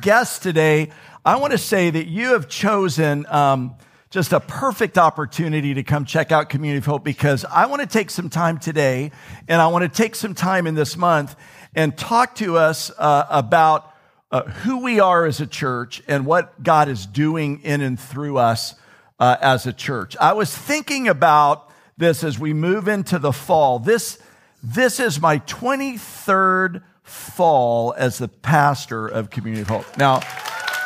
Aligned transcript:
Guest 0.00 0.42
today, 0.42 0.90
I 1.24 1.36
want 1.36 1.52
to 1.52 1.58
say 1.58 1.90
that 1.90 2.06
you 2.06 2.32
have 2.32 2.48
chosen 2.48 3.26
um, 3.26 3.74
just 4.08 4.32
a 4.32 4.40
perfect 4.40 4.98
opportunity 4.98 5.74
to 5.74 5.82
come 5.82 6.04
check 6.04 6.32
out 6.32 6.48
Community 6.48 6.78
of 6.78 6.86
Hope 6.86 7.04
because 7.04 7.44
I 7.44 7.66
want 7.66 7.82
to 7.82 7.86
take 7.86 8.10
some 8.10 8.30
time 8.30 8.58
today 8.58 9.12
and 9.46 9.60
I 9.60 9.68
want 9.68 9.82
to 9.82 9.88
take 9.88 10.14
some 10.14 10.34
time 10.34 10.66
in 10.66 10.74
this 10.74 10.96
month 10.96 11.36
and 11.74 11.96
talk 11.96 12.34
to 12.36 12.56
us 12.56 12.90
uh, 12.98 13.26
about 13.28 13.94
uh, 14.32 14.42
who 14.42 14.82
we 14.82 15.00
are 15.00 15.26
as 15.26 15.40
a 15.40 15.46
church 15.46 16.02
and 16.08 16.24
what 16.24 16.62
God 16.62 16.88
is 16.88 17.04
doing 17.04 17.60
in 17.62 17.80
and 17.80 17.98
through 18.00 18.38
us 18.38 18.74
uh, 19.18 19.36
as 19.40 19.66
a 19.66 19.72
church. 19.72 20.16
I 20.18 20.32
was 20.32 20.56
thinking 20.56 21.08
about 21.08 21.70
this 21.98 22.24
as 22.24 22.38
we 22.38 22.54
move 22.54 22.88
into 22.88 23.18
the 23.18 23.32
fall. 23.32 23.78
This, 23.78 24.18
this 24.62 24.98
is 24.98 25.20
my 25.20 25.38
23rd 25.40 26.82
fall 27.10 27.94
as 27.96 28.18
the 28.18 28.28
pastor 28.28 29.06
of 29.06 29.30
Community 29.30 29.62
of 29.62 29.68
Hope. 29.68 29.98
Now, 29.98 30.20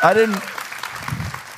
I 0.03 0.15
didn't, 0.15 0.41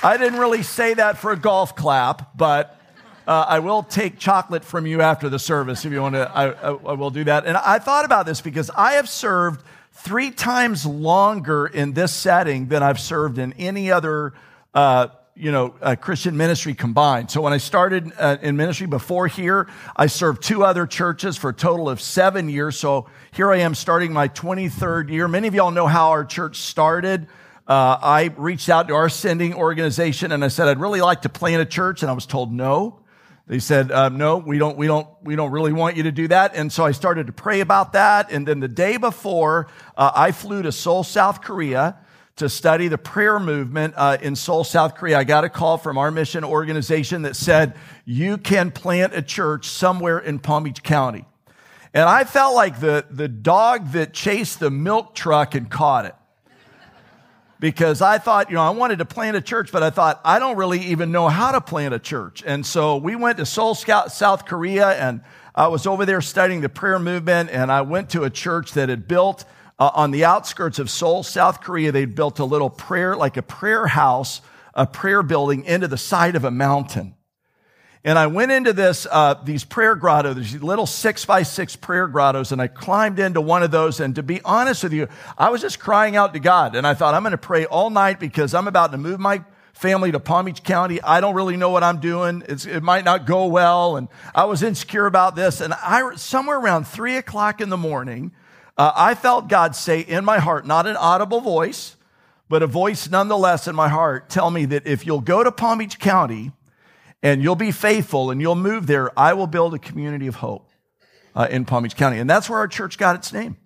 I 0.03 0.17
didn't 0.17 0.39
really 0.39 0.63
say 0.63 0.93
that 0.93 1.17
for 1.17 1.31
a 1.31 1.37
golf 1.37 1.75
clap, 1.75 2.37
but 2.37 2.79
uh, 3.25 3.45
I 3.47 3.59
will 3.59 3.83
take 3.83 4.19
chocolate 4.19 4.63
from 4.63 4.85
you 4.85 5.01
after 5.01 5.29
the 5.29 5.39
service 5.39 5.85
if 5.85 5.91
you 5.91 6.01
want 6.01 6.15
to. 6.15 6.29
I, 6.29 6.51
I, 6.51 6.67
I 6.69 6.93
will 6.93 7.09
do 7.09 7.23
that. 7.25 7.45
And 7.45 7.57
I 7.57 7.79
thought 7.79 8.05
about 8.05 8.25
this 8.25 8.41
because 8.41 8.69
I 8.69 8.93
have 8.93 9.09
served 9.09 9.63
three 9.93 10.31
times 10.31 10.85
longer 10.85 11.65
in 11.65 11.93
this 11.93 12.13
setting 12.13 12.67
than 12.67 12.83
I've 12.83 12.99
served 12.99 13.37
in 13.37 13.53
any 13.53 13.91
other. 13.91 14.33
Uh, 14.73 15.07
you 15.39 15.51
know, 15.51 15.75
uh, 15.81 15.95
Christian 15.95 16.35
ministry 16.35 16.73
combined. 16.73 17.29
So 17.29 17.41
when 17.41 17.53
I 17.53 17.57
started 17.57 18.11
uh, 18.17 18.37
in 18.41 18.57
ministry 18.57 18.87
before 18.87 19.27
here, 19.27 19.67
I 19.95 20.07
served 20.07 20.41
two 20.41 20.63
other 20.63 20.87
churches 20.87 21.37
for 21.37 21.51
a 21.51 21.53
total 21.53 21.89
of 21.89 22.01
seven 22.01 22.49
years. 22.49 22.77
So 22.77 23.07
here 23.31 23.51
I 23.51 23.57
am 23.57 23.75
starting 23.75 24.11
my 24.11 24.29
23rd 24.29 25.11
year. 25.11 25.27
Many 25.27 25.47
of 25.47 25.53
y'all 25.53 25.71
know 25.71 25.85
how 25.85 26.09
our 26.09 26.25
church 26.25 26.57
started. 26.57 27.27
Uh, 27.67 27.97
I 28.01 28.33
reached 28.35 28.69
out 28.69 28.87
to 28.87 28.95
our 28.95 29.09
sending 29.09 29.53
organization 29.53 30.31
and 30.31 30.43
I 30.43 30.47
said, 30.47 30.67
I'd 30.67 30.79
really 30.79 31.01
like 31.01 31.21
to 31.21 31.29
plant 31.29 31.61
a 31.61 31.65
church. 31.65 32.01
And 32.01 32.09
I 32.09 32.13
was 32.13 32.25
told 32.25 32.51
no. 32.51 32.99
They 33.45 33.59
said, 33.59 33.91
um, 33.91 34.17
no, 34.17 34.37
we 34.37 34.57
don't, 34.57 34.75
we 34.75 34.87
don't, 34.87 35.07
we 35.21 35.35
don't 35.35 35.51
really 35.51 35.71
want 35.71 35.95
you 35.97 36.03
to 36.03 36.11
do 36.11 36.27
that. 36.29 36.55
And 36.55 36.71
so 36.71 36.83
I 36.83 36.91
started 36.91 37.27
to 37.27 37.33
pray 37.33 37.61
about 37.61 37.93
that. 37.93 38.31
And 38.31 38.47
then 38.47 38.59
the 38.59 38.67
day 38.67 38.97
before, 38.97 39.67
uh, 39.95 40.11
I 40.15 40.31
flew 40.31 40.63
to 40.63 40.71
Seoul, 40.71 41.03
South 41.03 41.41
Korea 41.41 41.97
to 42.37 42.49
study 42.49 42.87
the 42.87 42.97
prayer 42.97 43.39
movement 43.39 43.95
uh, 43.97 44.17
in 44.21 44.35
Seoul, 44.35 44.63
South 44.63 44.95
Korea. 44.95 45.17
I 45.17 45.23
got 45.23 45.43
a 45.43 45.49
call 45.49 45.77
from 45.77 45.97
our 45.97 46.11
mission 46.11 46.43
organization 46.43 47.23
that 47.23 47.35
said, 47.35 47.75
you 48.05 48.37
can 48.37 48.71
plant 48.71 49.15
a 49.15 49.21
church 49.21 49.67
somewhere 49.67 50.19
in 50.19 50.39
Palm 50.39 50.63
Beach 50.63 50.83
County. 50.83 51.25
And 51.93 52.07
I 52.07 52.25
felt 52.25 52.53
like 52.53 52.79
the, 52.79 53.05
the 53.09 53.27
dog 53.27 53.91
that 53.93 54.13
chased 54.13 54.59
the 54.59 54.69
milk 54.69 55.15
truck 55.15 55.55
and 55.55 55.69
caught 55.69 56.05
it. 56.05 56.15
Because 57.59 58.03
I 58.03 58.19
thought, 58.19 58.51
you 58.51 58.55
know, 58.55 58.61
I 58.61 58.69
wanted 58.69 58.99
to 58.99 59.05
plant 59.05 59.35
a 59.35 59.41
church, 59.41 59.71
but 59.71 59.81
I 59.81 59.89
thought, 59.89 60.21
I 60.23 60.37
don't 60.37 60.57
really 60.57 60.79
even 60.79 61.11
know 61.11 61.27
how 61.27 61.51
to 61.53 61.59
plant 61.59 61.95
a 61.95 61.99
church. 61.99 62.43
And 62.45 62.63
so 62.63 62.97
we 62.97 63.15
went 63.15 63.37
to 63.37 63.47
Seoul, 63.47 63.73
South 63.73 64.45
Korea, 64.45 64.89
and 64.89 65.21
I 65.55 65.69
was 65.69 65.87
over 65.87 66.05
there 66.05 66.21
studying 66.21 66.61
the 66.61 66.69
prayer 66.69 66.99
movement, 66.99 67.49
and 67.49 67.71
I 67.71 67.81
went 67.81 68.11
to 68.11 68.25
a 68.25 68.29
church 68.29 68.73
that 68.73 68.89
had 68.89 69.07
built 69.07 69.43
uh, 69.79 69.91
on 69.93 70.11
the 70.11 70.25
outskirts 70.25 70.79
of 70.79 70.89
Seoul, 70.89 71.23
South 71.23 71.61
Korea, 71.61 71.91
they'd 71.91 72.15
built 72.15 72.39
a 72.39 72.45
little 72.45 72.69
prayer, 72.69 73.15
like 73.15 73.37
a 73.37 73.41
prayer 73.41 73.87
house, 73.87 74.41
a 74.73 74.85
prayer 74.85 75.23
building 75.23 75.65
into 75.65 75.87
the 75.87 75.97
side 75.97 76.35
of 76.35 76.43
a 76.43 76.51
mountain. 76.51 77.15
And 78.03 78.17
I 78.17 78.27
went 78.27 78.51
into 78.51 78.73
this, 78.73 79.05
uh, 79.11 79.35
these 79.43 79.65
prayer 79.65 79.95
grottos, 79.95 80.35
these 80.35 80.63
little 80.63 80.85
six 80.85 81.25
by 81.25 81.43
six 81.43 81.75
prayer 81.75 82.07
grottos, 82.07 82.51
and 82.51 82.61
I 82.61 82.67
climbed 82.67 83.19
into 83.19 83.41
one 83.41 83.63
of 83.63 83.71
those. 83.71 83.99
And 83.99 84.15
to 84.15 84.23
be 84.23 84.41
honest 84.45 84.83
with 84.83 84.93
you, 84.93 85.09
I 85.37 85.49
was 85.49 85.61
just 85.61 85.79
crying 85.79 86.15
out 86.15 86.33
to 86.33 86.39
God. 86.39 86.75
And 86.75 86.87
I 86.87 86.93
thought, 86.93 87.13
I'm 87.15 87.23
going 87.23 87.31
to 87.31 87.37
pray 87.37 87.65
all 87.65 87.89
night 87.89 88.19
because 88.19 88.53
I'm 88.53 88.67
about 88.67 88.91
to 88.93 88.97
move 88.97 89.19
my 89.19 89.43
family 89.73 90.11
to 90.11 90.19
Palm 90.19 90.45
Beach 90.45 90.63
County. 90.63 91.01
I 91.01 91.21
don't 91.21 91.35
really 91.35 91.57
know 91.57 91.69
what 91.69 91.83
I'm 91.83 91.99
doing. 91.99 92.43
It's, 92.47 92.65
it 92.65 92.81
might 92.81 93.03
not 93.03 93.25
go 93.25 93.47
well. 93.47 93.97
And 93.97 94.07
I 94.33 94.45
was 94.45 94.63
insecure 94.63 95.05
about 95.05 95.35
this. 95.35 95.59
And 95.59 95.73
I, 95.73 96.15
somewhere 96.15 96.57
around 96.57 96.87
three 96.87 97.17
o'clock 97.17 97.61
in 97.61 97.69
the 97.69 97.77
morning, 97.77 98.31
uh, 98.77 98.91
I 98.95 99.15
felt 99.15 99.47
God 99.47 99.75
say 99.75 100.01
in 100.01 100.23
my 100.23 100.39
heart, 100.39 100.67
not 100.67 100.85
an 100.85 100.95
audible 100.95 101.41
voice, 101.41 101.95
but 102.49 102.61
a 102.61 102.67
voice 102.67 103.09
nonetheless 103.09 103.67
in 103.67 103.75
my 103.75 103.89
heart, 103.89 104.29
tell 104.29 104.51
me 104.51 104.65
that 104.65 104.85
if 104.85 105.05
you'll 105.05 105.21
go 105.21 105.43
to 105.43 105.51
Palm 105.51 105.79
Beach 105.79 105.99
County 105.99 106.51
and 107.23 107.41
you'll 107.41 107.55
be 107.55 107.71
faithful 107.71 108.31
and 108.31 108.39
you'll 108.39 108.55
move 108.55 108.87
there, 108.87 109.17
I 109.19 109.33
will 109.33 109.47
build 109.47 109.73
a 109.73 109.79
community 109.79 110.27
of 110.27 110.35
hope 110.35 110.69
uh, 111.35 111.47
in 111.49 111.65
Palm 111.65 111.83
Beach 111.83 111.95
County. 111.95 112.19
And 112.19 112.29
that's 112.29 112.49
where 112.49 112.59
our 112.59 112.67
church 112.67 112.97
got 112.97 113.15
its 113.15 113.33
name. 113.33 113.57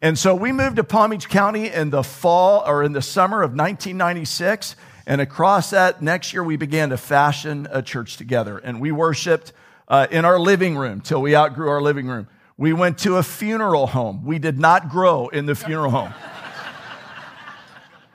And 0.00 0.18
so 0.18 0.34
we 0.34 0.52
moved 0.52 0.76
to 0.76 0.84
Palm 0.84 1.10
Beach 1.10 1.28
County 1.28 1.68
in 1.68 1.90
the 1.90 2.02
fall 2.02 2.62
or 2.66 2.82
in 2.82 2.92
the 2.92 3.02
summer 3.02 3.42
of 3.42 3.50
1996. 3.50 4.76
And 5.06 5.20
across 5.20 5.70
that 5.70 6.02
next 6.02 6.32
year, 6.32 6.44
we 6.44 6.56
began 6.56 6.90
to 6.90 6.96
fashion 6.96 7.66
a 7.70 7.82
church 7.82 8.16
together. 8.16 8.58
And 8.58 8.80
we 8.80 8.92
worshiped 8.92 9.52
uh, 9.88 10.06
in 10.10 10.24
our 10.24 10.38
living 10.38 10.76
room 10.76 11.00
till 11.00 11.20
we 11.20 11.34
outgrew 11.34 11.68
our 11.68 11.82
living 11.82 12.06
room. 12.06 12.28
We 12.58 12.72
went 12.72 12.98
to 12.98 13.18
a 13.18 13.22
funeral 13.22 13.86
home. 13.86 14.24
We 14.24 14.40
did 14.40 14.58
not 14.58 14.88
grow 14.88 15.28
in 15.28 15.46
the 15.46 15.54
funeral 15.54 15.92
home. 15.92 16.12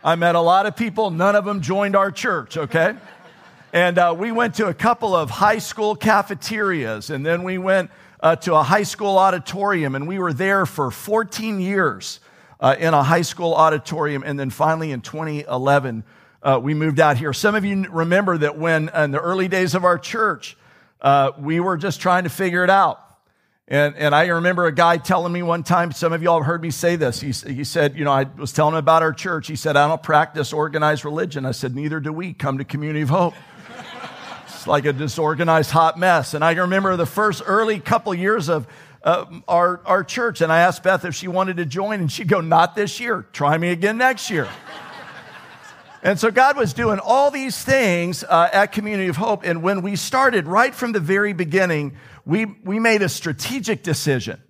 I 0.04 0.16
met 0.16 0.36
a 0.36 0.42
lot 0.42 0.66
of 0.66 0.76
people, 0.76 1.12
none 1.12 1.38
of 1.38 1.46
them 1.46 1.62
joined 1.62 1.96
our 1.96 2.12
church, 2.12 2.58
okay? 2.58 2.94
And 3.72 3.98
uh, 3.98 4.14
we 4.18 4.34
went 4.34 4.56
to 4.56 4.68
a 4.68 4.74
couple 4.74 5.16
of 5.16 5.30
high 5.30 5.60
school 5.60 5.96
cafeterias, 5.96 7.10
and 7.10 7.26
then 7.26 7.44
we 7.44 7.58
went 7.58 7.90
uh, 8.20 8.36
to 8.36 8.56
a 8.56 8.64
high 8.64 8.84
school 8.84 9.18
auditorium, 9.18 9.96
and 9.96 10.10
we 10.10 10.20
were 10.20 10.34
there 10.34 10.66
for 10.66 10.92
14 10.92 11.62
years 11.62 12.20
uh, 12.60 12.76
in 12.78 12.94
a 12.94 13.02
high 13.02 13.22
school 13.22 13.54
auditorium. 13.54 14.24
And 14.26 14.38
then 14.38 14.50
finally 14.50 14.92
in 14.92 15.00
2011, 15.00 16.04
uh, 16.44 16.60
we 16.62 16.74
moved 16.74 17.00
out 17.00 17.16
here. 17.16 17.32
Some 17.32 17.56
of 17.56 17.64
you 17.64 17.90
remember 17.90 18.38
that 18.40 18.58
when 18.58 18.90
in 18.90 19.12
the 19.12 19.22
early 19.22 19.48
days 19.48 19.74
of 19.74 19.86
our 19.86 19.98
church, 19.98 20.58
uh, 21.00 21.32
we 21.40 21.62
were 21.62 21.78
just 21.78 22.02
trying 22.02 22.26
to 22.26 22.30
figure 22.30 22.66
it 22.66 22.70
out. 22.70 23.03
And, 23.74 23.96
and 23.96 24.14
I 24.14 24.28
remember 24.28 24.68
a 24.68 24.72
guy 24.72 24.98
telling 24.98 25.34
me 25.34 25.42
one 25.42 25.64
time, 25.64 25.92
some 25.94 26.14
of 26.14 26.22
y'all 26.22 26.38
have 26.38 26.46
heard 26.46 26.62
me 26.62 26.70
say 26.70 26.96
this. 26.96 27.20
He, 27.20 27.32
he 27.32 27.64
said, 27.64 27.98
you 27.98 28.06
know, 28.06 28.12
I 28.12 28.26
was 28.38 28.52
telling 28.52 28.76
him 28.76 28.78
about 28.78 29.02
our 29.02 29.14
church. 29.14 29.48
He 29.48 29.56
said, 29.56 29.76
I 29.76 29.88
don't 29.88 30.04
practice 30.04 30.54
organized 30.54 31.04
religion. 31.04 31.44
I 31.44 31.54
said, 31.54 31.74
neither 31.74 32.00
do 32.00 32.14
we. 32.14 32.34
Come 32.34 32.60
to 32.60 32.66
Community 32.66 33.02
of 33.02 33.10
Hope. 33.10 33.34
it's 34.46 34.68
like 34.68 34.86
a 34.86 34.94
disorganized 34.94 35.72
hot 35.72 35.98
mess. 35.98 36.36
And 36.36 36.46
I 36.46 36.52
remember 36.52 36.96
the 36.98 37.08
first 37.08 37.42
early 37.48 37.80
couple 37.80 38.14
years 38.14 38.48
of 38.48 38.68
uh, 39.02 39.26
our, 39.48 39.82
our 39.88 40.04
church. 40.04 40.42
And 40.42 40.54
I 40.54 40.60
asked 40.60 40.84
Beth 40.84 41.04
if 41.04 41.16
she 41.16 41.28
wanted 41.28 41.58
to 41.58 41.66
join, 41.66 42.00
and 42.00 42.12
she'd 42.12 42.28
go, 42.28 42.42
not 42.42 42.76
this 42.76 43.00
year. 43.00 43.26
Try 43.34 43.58
me 43.58 43.70
again 43.70 43.98
next 43.98 44.30
year. 44.30 44.48
And 46.04 46.20
so 46.20 46.30
God 46.30 46.58
was 46.58 46.74
doing 46.74 47.00
all 47.00 47.32
these 47.32 47.64
things 47.64 48.26
uh, 48.26 48.50
at 48.54 48.74
Community 48.74 49.08
of 49.08 49.16
Hope. 49.16 49.44
And 49.46 49.64
when 49.64 49.82
we 49.82 49.96
started 49.96 50.46
right 50.46 50.76
from 50.76 50.92
the 50.92 51.00
very 51.00 51.32
beginning, 51.32 51.96
we, 52.26 52.46
we 52.46 52.80
made 52.80 53.02
a 53.02 53.10
strategic 53.10 53.84
decision. 53.84 54.42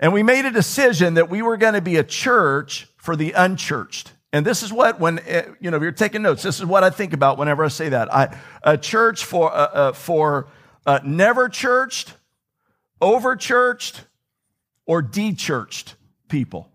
And 0.00 0.12
we 0.12 0.22
made 0.22 0.44
a 0.44 0.50
decision 0.50 1.14
that 1.14 1.30
we 1.30 1.42
were 1.42 1.56
going 1.56 1.74
to 1.74 1.80
be 1.80 1.96
a 1.96 2.04
church 2.04 2.88
for 2.96 3.14
the 3.14 3.32
unchurched. 3.32 4.12
And 4.32 4.44
this 4.44 4.62
is 4.62 4.72
what, 4.72 4.98
when, 4.98 5.20
eh, 5.20 5.44
you 5.60 5.70
know, 5.70 5.76
if 5.76 5.82
you're 5.82 5.92
taking 5.92 6.22
notes, 6.22 6.42
this 6.42 6.58
is 6.58 6.66
what 6.66 6.82
I 6.82 6.90
think 6.90 7.12
about 7.12 7.38
whenever 7.38 7.64
I 7.64 7.68
say 7.68 7.90
that. 7.90 8.12
I, 8.12 8.36
a 8.62 8.78
church 8.78 9.24
for, 9.24 9.52
uh, 9.52 9.56
uh, 9.56 9.92
for 9.92 10.48
uh, 10.86 11.00
never 11.04 11.48
churched, 11.48 12.14
over 13.00 13.36
churched, 13.36 14.04
or 14.86 15.02
de 15.02 15.34
churched 15.34 15.94
people. 16.28 16.68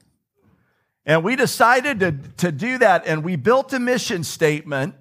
And 1.05 1.23
we 1.23 1.35
decided 1.35 1.99
to, 2.01 2.11
to 2.37 2.51
do 2.51 2.77
that, 2.77 3.07
and 3.07 3.23
we 3.23 3.35
built 3.37 3.73
a 3.73 3.79
mission 3.79 4.23
statement 4.23 4.95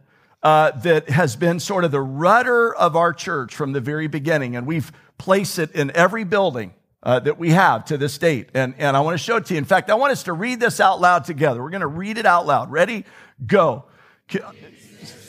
uh, 0.46 0.70
that 0.70 1.10
has 1.10 1.34
been 1.34 1.58
sort 1.58 1.82
of 1.82 1.90
the 1.90 2.00
rudder 2.00 2.72
of 2.72 2.94
our 2.94 3.12
church 3.12 3.52
from 3.52 3.72
the 3.72 3.80
very 3.80 4.06
beginning. 4.06 4.54
And 4.54 4.64
we've 4.64 4.92
placed 5.18 5.58
it 5.58 5.72
in 5.72 5.90
every 5.90 6.22
building 6.22 6.72
uh, 7.02 7.18
that 7.18 7.36
we 7.36 7.50
have 7.50 7.84
to 7.86 7.98
this 7.98 8.16
date. 8.16 8.50
And, 8.54 8.72
and 8.78 8.96
I 8.96 9.00
want 9.00 9.14
to 9.14 9.18
show 9.18 9.38
it 9.38 9.46
to 9.46 9.54
you. 9.54 9.58
In 9.58 9.64
fact, 9.64 9.90
I 9.90 9.94
want 9.94 10.12
us 10.12 10.22
to 10.22 10.32
read 10.32 10.60
this 10.60 10.78
out 10.78 11.00
loud 11.00 11.24
together. 11.24 11.60
We're 11.60 11.70
going 11.70 11.80
to 11.80 11.88
read 11.88 12.16
it 12.16 12.26
out 12.26 12.46
loud. 12.46 12.70
Ready? 12.70 13.04
Go. 13.44 13.86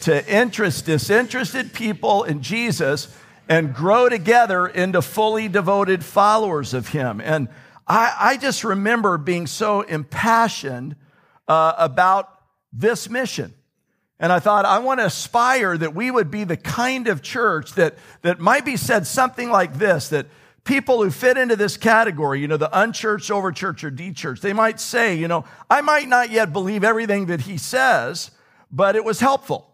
To 0.01 0.31
interest 0.31 0.85
disinterested 0.85 1.73
people 1.73 2.23
in 2.23 2.43
Jesus 2.43 3.07
and 3.49 3.73
grow 3.73 4.09
together 4.09 4.67
into 4.67 5.01
fully 5.01 5.47
devoted 5.47 6.05
followers 6.05 6.75
of 6.75 6.89
Him. 6.89 7.21
And 7.21 7.47
I, 7.87 8.15
I 8.19 8.37
just 8.37 8.63
remember 8.63 9.17
being 9.17 9.47
so 9.47 9.81
impassioned 9.81 10.95
uh, 11.47 11.73
about 11.79 12.29
this 12.71 13.09
mission. 13.09 13.55
And 14.19 14.33
I 14.33 14.39
thought, 14.39 14.65
I 14.65 14.79
want 14.79 14.99
to 14.99 15.05
aspire 15.05 15.77
that 15.77 15.93
we 15.93 16.09
would 16.09 16.31
be 16.31 16.43
the 16.43 16.57
kind 16.57 17.07
of 17.07 17.21
church 17.21 17.73
that, 17.73 17.95
that 18.23 18.39
might 18.39 18.65
be 18.65 18.75
said 18.75 19.05
something 19.05 19.51
like 19.51 19.77
this, 19.77 20.09
that 20.09 20.25
people 20.63 21.03
who 21.03 21.11
fit 21.11 21.37
into 21.37 21.55
this 21.55 21.77
category, 21.77 22.41
you 22.41 22.47
know, 22.47 22.57
the 22.57 22.79
unchurched, 22.79 23.29
overchurched, 23.29 23.83
or 23.83 23.91
de-churched, 23.91 24.41
they 24.41 24.53
might 24.53 24.79
say, 24.79 25.15
you 25.15 25.27
know, 25.27 25.45
I 25.69 25.81
might 25.81 26.07
not 26.07 26.31
yet 26.31 26.51
believe 26.51 26.83
everything 26.83 27.27
that 27.27 27.41
he 27.41 27.57
says, 27.57 28.31
but 28.71 28.95
it 28.95 29.05
was 29.05 29.19
helpful. 29.19 29.71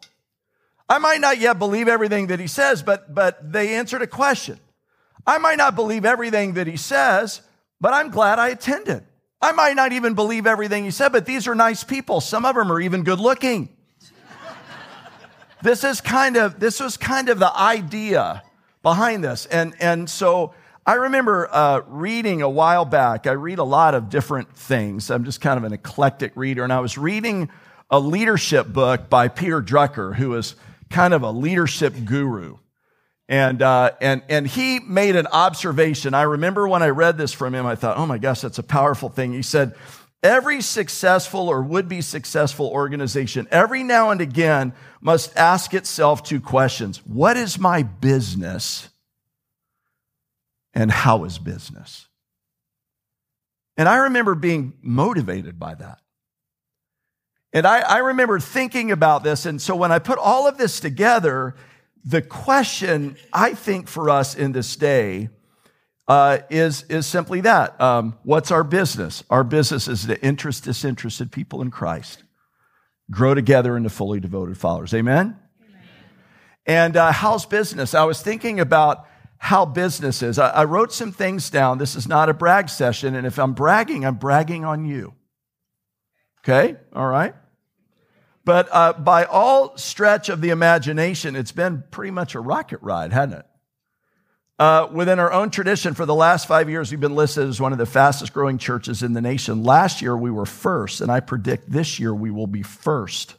I 0.89 0.99
might 0.99 1.21
not 1.21 1.39
yet 1.39 1.57
believe 1.57 1.87
everything 1.87 2.27
that 2.27 2.39
he 2.39 2.47
says, 2.47 2.83
but, 2.83 3.15
but 3.15 3.51
they 3.51 3.75
answered 3.75 4.01
a 4.01 4.07
question. 4.07 4.59
I 5.25 5.37
might 5.37 5.57
not 5.57 5.75
believe 5.75 6.03
everything 6.03 6.55
that 6.55 6.67
he 6.67 6.75
says, 6.75 7.41
but 7.79 7.93
I'm 7.93 8.11
glad 8.11 8.39
I 8.39 8.49
attended. 8.49 9.03
I 9.41 9.53
might 9.53 9.75
not 9.75 9.93
even 9.93 10.13
believe 10.13 10.45
everything 10.45 10.83
he 10.83 10.91
said, 10.91 11.13
but 11.13 11.25
these 11.25 11.47
are 11.47 11.55
nice 11.55 11.83
people. 11.83 12.19
Some 12.19 12.45
of 12.45 12.55
them 12.55 12.71
are 12.71 12.79
even 12.79 13.03
good 13.03 13.19
looking. 13.19 13.69
This 15.63 15.83
is 15.83 16.01
kind 16.01 16.37
of, 16.37 16.59
this 16.59 16.79
was 16.79 16.97
kind 16.97 17.29
of 17.29 17.39
the 17.39 17.55
idea 17.57 18.43
behind 18.83 19.23
this. 19.23 19.45
And, 19.45 19.73
and 19.79 20.09
so 20.09 20.53
I 20.85 20.95
remember 20.95 21.47
uh, 21.49 21.81
reading 21.87 22.41
a 22.41 22.49
while 22.49 22.83
back, 22.83 23.25
I 23.25 23.31
read 23.31 23.59
a 23.59 23.63
lot 23.63 23.95
of 23.95 24.09
different 24.09 24.53
things. 24.55 25.09
I'm 25.09 25.23
just 25.23 25.39
kind 25.39 25.57
of 25.57 25.63
an 25.63 25.71
eclectic 25.71 26.33
reader. 26.35 26.63
And 26.65 26.73
I 26.73 26.81
was 26.81 26.97
reading 26.97 27.49
a 27.89 27.99
leadership 27.99 28.67
book 28.67 29.09
by 29.09 29.29
Peter 29.29 29.61
Drucker, 29.61 30.15
who 30.15 30.35
is 30.35 30.55
kind 30.89 31.13
of 31.13 31.23
a 31.23 31.31
leadership 31.31 31.93
guru. 32.03 32.57
And, 33.29 33.61
uh, 33.61 33.91
and, 34.01 34.21
and 34.27 34.45
he 34.45 34.81
made 34.81 35.15
an 35.15 35.27
observation. 35.27 36.13
I 36.13 36.23
remember 36.23 36.67
when 36.67 36.83
I 36.83 36.89
read 36.89 37.17
this 37.17 37.31
from 37.31 37.55
him, 37.55 37.65
I 37.65 37.75
thought, 37.75 37.95
oh 37.97 38.05
my 38.05 38.17
gosh, 38.17 38.41
that's 38.41 38.59
a 38.59 38.63
powerful 38.63 39.07
thing. 39.07 39.31
He 39.31 39.41
said, 39.41 39.75
every 40.23 40.61
successful 40.61 41.49
or 41.49 41.61
would 41.61 41.87
be 41.87 42.01
successful 42.01 42.67
organization, 42.67 43.47
every 43.51 43.83
now 43.83 44.09
and 44.09 44.21
again, 44.21 44.73
must 45.01 45.35
ask 45.37 45.73
itself 45.73 46.23
two 46.23 46.39
questions 46.39 47.05
What 47.05 47.37
is 47.37 47.59
my 47.59 47.83
business? 47.83 48.89
And 50.73 50.89
how 50.89 51.25
is 51.25 51.37
business? 51.37 52.07
And 53.77 53.87
I 53.87 53.97
remember 53.97 54.33
being 54.33 54.73
motivated 54.81 55.59
by 55.59 55.75
that. 55.75 55.99
And 57.51 57.67
I, 57.67 57.81
I 57.81 57.97
remember 57.99 58.39
thinking 58.39 58.91
about 58.91 59.23
this. 59.23 59.45
And 59.45 59.61
so 59.61 59.75
when 59.75 59.91
I 59.91 59.99
put 59.99 60.17
all 60.17 60.47
of 60.47 60.57
this 60.57 60.79
together, 60.79 61.55
the 62.03 62.23
question 62.23 63.15
I 63.31 63.53
think 63.53 63.87
for 63.87 64.09
us 64.09 64.35
in 64.35 64.51
this 64.51 64.75
day 64.75 65.29
uh, 66.07 66.39
is, 66.49 66.83
is 66.89 67.05
simply 67.05 67.41
that. 67.41 67.79
Um, 67.79 68.17
what's 68.23 68.51
our 68.51 68.63
business? 68.63 69.23
Our 69.29 69.43
business 69.43 69.87
is 69.87 70.05
to 70.05 70.21
interest 70.23 70.65
disinterested 70.65 71.31
people 71.31 71.61
in 71.61 71.71
Christ, 71.71 72.23
grow 73.09 73.33
together 73.33 73.77
into 73.77 73.89
fully 73.89 74.19
devoted 74.19 74.57
followers. 74.57 74.93
Amen? 74.93 75.37
Amen. 75.61 75.81
And 76.65 76.97
uh, 76.97 77.11
how's 77.11 77.45
business? 77.45 77.93
I 77.93 78.03
was 78.03 78.21
thinking 78.21 78.59
about 78.59 79.05
how 79.37 79.65
business 79.65 80.23
is. 80.23 80.39
I, 80.39 80.49
I 80.49 80.63
wrote 80.65 80.93
some 80.93 81.11
things 81.11 81.49
down. 81.49 81.77
This 81.77 81.95
is 81.95 82.07
not 82.07 82.29
a 82.29 82.33
brag 82.33 82.69
session. 82.69 83.15
And 83.15 83.27
if 83.27 83.37
I'm 83.37 83.53
bragging, 83.53 84.05
I'm 84.05 84.15
bragging 84.15 84.65
on 84.65 84.85
you. 84.85 85.13
Okay? 86.43 86.77
All 86.93 87.07
right? 87.07 87.35
But 88.45 88.67
uh, 88.71 88.93
by 88.93 89.23
all 89.23 89.77
stretch 89.77 90.27
of 90.27 90.41
the 90.41 90.49
imagination, 90.49 91.35
it's 91.35 91.53
been 91.53 91.83
pretty 91.91 92.11
much 92.11 92.35
a 92.35 92.41
rocket 92.41 92.79
ride, 92.81 93.13
hasn't 93.13 93.39
it? 93.39 93.45
Uh, 94.59 94.87
within 94.91 95.19
our 95.19 95.31
own 95.31 95.49
tradition, 95.49 95.93
for 95.93 96.05
the 96.05 96.13
last 96.13 96.47
five 96.47 96.69
years, 96.69 96.91
we've 96.91 96.99
been 96.99 97.15
listed 97.15 97.47
as 97.47 97.59
one 97.59 97.71
of 97.71 97.79
the 97.79 97.85
fastest 97.85 98.33
growing 98.33 98.57
churches 98.57 99.01
in 99.01 99.13
the 99.13 99.21
nation. 99.21 99.63
Last 99.63 100.01
year, 100.01 100.15
we 100.15 100.29
were 100.29 100.45
first, 100.45 101.01
and 101.01 101.11
I 101.11 101.19
predict 101.19 101.71
this 101.71 101.99
year 101.99 102.13
we 102.13 102.29
will 102.29 102.47
be 102.47 102.61
first. 102.61 103.35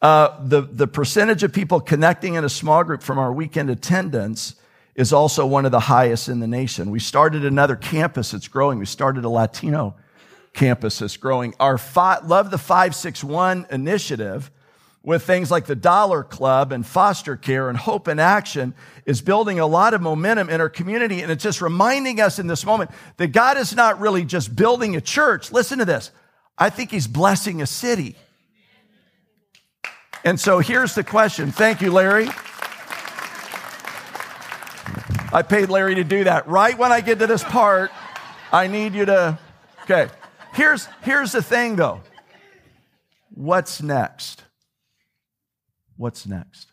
Uh, 0.00 0.38
the, 0.44 0.62
the 0.62 0.86
percentage 0.86 1.42
of 1.42 1.52
people 1.52 1.80
connecting 1.80 2.34
in 2.34 2.44
a 2.44 2.48
small 2.48 2.84
group 2.84 3.02
from 3.02 3.18
our 3.18 3.32
weekend 3.32 3.68
attendance 3.70 4.54
is 4.94 5.12
also 5.12 5.44
one 5.44 5.66
of 5.66 5.72
the 5.72 5.80
highest 5.80 6.28
in 6.28 6.38
the 6.38 6.46
nation. 6.46 6.90
We 6.90 7.00
started 7.00 7.44
another 7.44 7.74
campus, 7.74 8.32
it's 8.32 8.48
growing. 8.48 8.78
We 8.78 8.86
started 8.86 9.24
a 9.24 9.28
Latino 9.28 9.96
campus 10.58 11.00
is 11.00 11.16
growing. 11.16 11.54
Our 11.60 11.78
fi- 11.78 12.18
Love 12.18 12.50
the 12.50 12.58
561 12.58 13.66
initiative 13.70 14.50
with 15.08 15.22
things 15.22 15.50
like 15.50 15.64
the 15.64 15.74
Dollar 15.74 16.22
Club 16.22 16.70
and 16.70 16.86
foster 16.86 17.34
care 17.34 17.70
and 17.70 17.78
Hope 17.78 18.08
in 18.08 18.18
Action 18.18 18.74
is 19.06 19.22
building 19.22 19.58
a 19.58 19.66
lot 19.66 19.94
of 19.94 20.02
momentum 20.02 20.50
in 20.50 20.60
our 20.60 20.68
community. 20.68 21.22
And 21.22 21.32
it's 21.32 21.42
just 21.42 21.62
reminding 21.62 22.20
us 22.20 22.38
in 22.38 22.46
this 22.46 22.66
moment 22.66 22.90
that 23.16 23.28
God 23.28 23.56
is 23.56 23.74
not 23.74 24.00
really 24.00 24.26
just 24.26 24.54
building 24.54 24.96
a 24.96 25.00
church. 25.00 25.50
Listen 25.50 25.78
to 25.78 25.86
this. 25.86 26.10
I 26.58 26.68
think 26.68 26.90
He's 26.90 27.06
blessing 27.06 27.62
a 27.62 27.66
city. 27.66 28.16
And 30.26 30.38
so 30.38 30.58
here's 30.58 30.94
the 30.94 31.04
question. 31.04 31.52
Thank 31.52 31.80
you, 31.80 31.90
Larry. 31.90 32.28
I 35.32 35.42
paid 35.42 35.70
Larry 35.70 35.94
to 35.94 36.04
do 36.04 36.24
that. 36.24 36.46
Right 36.46 36.76
when 36.76 36.92
I 36.92 37.00
get 37.00 37.18
to 37.20 37.26
this 37.26 37.44
part, 37.44 37.90
I 38.52 38.66
need 38.66 38.92
you 38.92 39.06
to, 39.06 39.38
okay. 39.84 40.08
Here's, 40.52 40.86
here's 41.00 41.32
the 41.32 41.40
thing 41.40 41.76
though. 41.76 42.02
What's 43.30 43.80
next? 43.80 44.44
What's 45.98 46.26
next? 46.26 46.72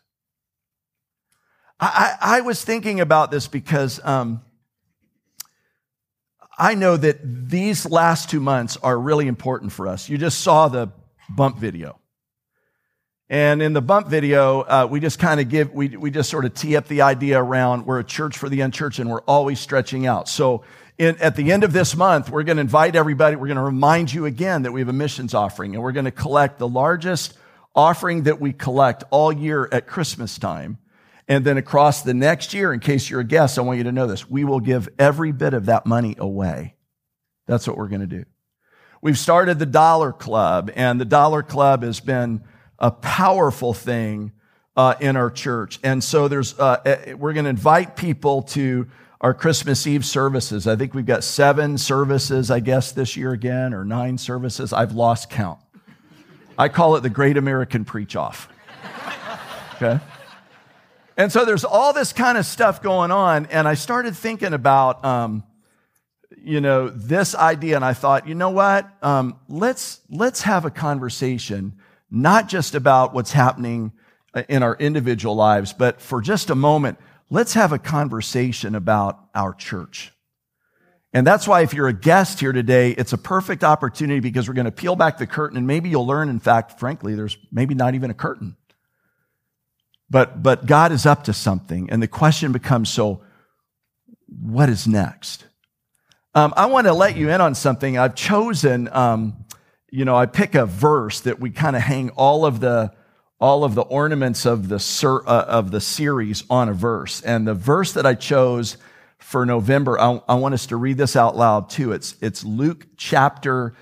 I, 1.80 2.16
I, 2.20 2.38
I 2.38 2.40
was 2.42 2.64
thinking 2.64 3.00
about 3.00 3.32
this 3.32 3.48
because 3.48 4.00
um, 4.04 4.40
I 6.56 6.76
know 6.76 6.96
that 6.96 7.18
these 7.50 7.90
last 7.90 8.30
two 8.30 8.38
months 8.38 8.78
are 8.84 8.98
really 8.98 9.26
important 9.26 9.72
for 9.72 9.88
us. 9.88 10.08
You 10.08 10.16
just 10.16 10.40
saw 10.40 10.68
the 10.68 10.92
bump 11.28 11.58
video. 11.58 11.98
And 13.28 13.60
in 13.60 13.72
the 13.72 13.82
bump 13.82 14.06
video, 14.06 14.60
uh, 14.60 14.86
we 14.88 15.00
just 15.00 15.18
kind 15.18 15.40
of 15.40 15.48
give, 15.48 15.72
we, 15.72 15.88
we 15.88 16.12
just 16.12 16.30
sort 16.30 16.44
of 16.44 16.54
tee 16.54 16.76
up 16.76 16.86
the 16.86 17.02
idea 17.02 17.42
around 17.42 17.84
we're 17.84 17.98
a 17.98 18.04
church 18.04 18.38
for 18.38 18.48
the 18.48 18.60
unchurched 18.60 19.00
and 19.00 19.10
we're 19.10 19.22
always 19.22 19.58
stretching 19.58 20.06
out. 20.06 20.28
So 20.28 20.62
in, 20.98 21.16
at 21.18 21.34
the 21.34 21.50
end 21.50 21.64
of 21.64 21.72
this 21.72 21.96
month, 21.96 22.30
we're 22.30 22.44
going 22.44 22.58
to 22.58 22.60
invite 22.60 22.94
everybody, 22.94 23.34
we're 23.34 23.48
going 23.48 23.56
to 23.56 23.62
remind 23.64 24.14
you 24.14 24.24
again 24.24 24.62
that 24.62 24.70
we 24.70 24.80
have 24.80 24.88
a 24.88 24.92
missions 24.92 25.34
offering, 25.34 25.74
and 25.74 25.82
we're 25.82 25.90
going 25.90 26.04
to 26.04 26.12
collect 26.12 26.60
the 26.60 26.68
largest 26.68 27.36
offering 27.76 28.24
that 28.24 28.40
we 28.40 28.52
collect 28.52 29.04
all 29.10 29.30
year 29.30 29.68
at 29.70 29.86
Christmas 29.86 30.38
time. 30.38 30.78
And 31.28 31.44
then 31.44 31.58
across 31.58 32.02
the 32.02 32.14
next 32.14 32.54
year, 32.54 32.72
in 32.72 32.80
case 32.80 33.10
you're 33.10 33.20
a 33.20 33.24
guest, 33.24 33.58
I 33.58 33.62
want 33.62 33.78
you 33.78 33.84
to 33.84 33.92
know 33.92 34.06
this, 34.06 34.28
we 34.28 34.44
will 34.44 34.60
give 34.60 34.88
every 34.98 35.32
bit 35.32 35.54
of 35.54 35.66
that 35.66 35.84
money 35.84 36.14
away. 36.18 36.74
That's 37.46 37.68
what 37.68 37.76
we're 37.76 37.88
going 37.88 38.00
to 38.00 38.06
do. 38.06 38.24
We've 39.02 39.18
started 39.18 39.58
the 39.58 39.66
Dollar 39.66 40.12
Club, 40.12 40.70
and 40.74 41.00
the 41.00 41.04
Dollar 41.04 41.42
Club 41.42 41.82
has 41.82 42.00
been 42.00 42.42
a 42.78 42.90
powerful 42.90 43.74
thing 43.74 44.32
uh, 44.76 44.94
in 45.00 45.16
our 45.16 45.30
church. 45.30 45.78
And 45.82 46.02
so 46.02 46.28
there's, 46.28 46.58
uh, 46.58 46.80
eh, 46.84 47.14
we're 47.14 47.32
going 47.32 47.44
to 47.44 47.50
invite 47.50 47.96
people 47.96 48.42
to 48.42 48.88
our 49.20 49.34
Christmas 49.34 49.86
Eve 49.86 50.04
services. 50.04 50.66
I 50.66 50.76
think 50.76 50.94
we've 50.94 51.06
got 51.06 51.24
seven 51.24 51.78
services, 51.78 52.50
I 52.50 52.60
guess, 52.60 52.92
this 52.92 53.16
year 53.16 53.32
again, 53.32 53.74
or 53.74 53.84
nine 53.84 54.18
services. 54.18 54.72
I've 54.72 54.92
lost 54.92 55.30
count. 55.30 55.58
I 56.58 56.68
call 56.68 56.96
it 56.96 57.02
the 57.02 57.10
Great 57.10 57.36
American 57.36 57.84
Preach 57.84 58.16
Off. 58.16 58.48
Okay? 59.76 60.00
And 61.18 61.30
so 61.30 61.44
there's 61.44 61.64
all 61.64 61.92
this 61.92 62.12
kind 62.12 62.38
of 62.38 62.46
stuff 62.46 62.82
going 62.82 63.10
on. 63.10 63.46
And 63.46 63.68
I 63.68 63.74
started 63.74 64.16
thinking 64.16 64.52
about, 64.52 65.04
um, 65.04 65.44
you 66.36 66.60
know, 66.60 66.88
this 66.88 67.34
idea. 67.34 67.76
And 67.76 67.84
I 67.84 67.92
thought, 67.92 68.26
you 68.26 68.34
know 68.34 68.50
what? 68.50 68.88
Um, 69.02 69.38
let's, 69.48 70.00
let's 70.10 70.42
have 70.42 70.64
a 70.64 70.70
conversation, 70.70 71.74
not 72.10 72.48
just 72.48 72.74
about 72.74 73.12
what's 73.12 73.32
happening 73.32 73.92
uh, 74.34 74.42
in 74.48 74.62
our 74.62 74.76
individual 74.76 75.34
lives, 75.34 75.72
but 75.72 76.00
for 76.00 76.20
just 76.20 76.50
a 76.50 76.54
moment, 76.54 76.98
let's 77.30 77.54
have 77.54 77.72
a 77.72 77.78
conversation 77.78 78.74
about 78.74 79.18
our 79.34 79.52
church. 79.54 80.12
And 81.16 81.26
that's 81.26 81.48
why 81.48 81.62
if 81.62 81.72
you're 81.72 81.88
a 81.88 81.94
guest 81.94 82.40
here 82.40 82.52
today, 82.52 82.90
it's 82.90 83.14
a 83.14 83.16
perfect 83.16 83.64
opportunity 83.64 84.20
because 84.20 84.48
we're 84.48 84.54
going 84.54 84.66
to 84.66 84.70
peel 84.70 84.96
back 84.96 85.16
the 85.16 85.26
curtain 85.26 85.56
and 85.56 85.66
maybe 85.66 85.88
you'll 85.88 86.06
learn, 86.06 86.28
in 86.28 86.40
fact, 86.40 86.78
frankly, 86.78 87.14
there's 87.14 87.38
maybe 87.50 87.74
not 87.74 87.94
even 87.94 88.10
a 88.10 88.14
curtain. 88.14 88.54
But, 90.10 90.42
but 90.42 90.66
God 90.66 90.92
is 90.92 91.06
up 91.06 91.24
to 91.24 91.32
something. 91.32 91.88
And 91.88 92.02
the 92.02 92.06
question 92.06 92.52
becomes, 92.52 92.90
so 92.90 93.22
what 94.28 94.68
is 94.68 94.86
next? 94.86 95.46
Um, 96.34 96.52
I 96.54 96.66
want 96.66 96.86
to 96.86 96.92
let 96.92 97.16
you 97.16 97.30
in 97.30 97.40
on 97.40 97.54
something. 97.54 97.96
I've 97.96 98.14
chosen, 98.14 98.90
um, 98.92 99.46
you 99.90 100.04
know, 100.04 100.16
I 100.16 100.26
pick 100.26 100.54
a 100.54 100.66
verse 100.66 101.20
that 101.20 101.40
we 101.40 101.48
kind 101.50 101.76
of 101.76 101.80
hang 101.80 102.10
all 102.10 102.44
of 102.44 102.60
the, 102.60 102.92
all 103.40 103.64
of 103.64 103.74
the 103.74 103.80
ornaments 103.80 104.44
of 104.44 104.68
the, 104.68 104.78
ser- 104.78 105.26
uh, 105.26 105.44
of 105.44 105.70
the 105.70 105.80
series 105.80 106.44
on 106.50 106.68
a 106.68 106.74
verse. 106.74 107.22
And 107.22 107.48
the 107.48 107.54
verse 107.54 107.92
that 107.94 108.04
I 108.04 108.12
chose 108.12 108.76
for 109.18 109.44
November, 109.44 109.98
I, 109.98 110.20
I 110.28 110.34
want 110.34 110.54
us 110.54 110.66
to 110.66 110.76
read 110.76 110.98
this 110.98 111.16
out 111.16 111.36
loud 111.36 111.70
too. 111.70 111.92
It's, 111.92 112.16
it's 112.20 112.44
Luke 112.44 112.86
chapter 112.96 113.74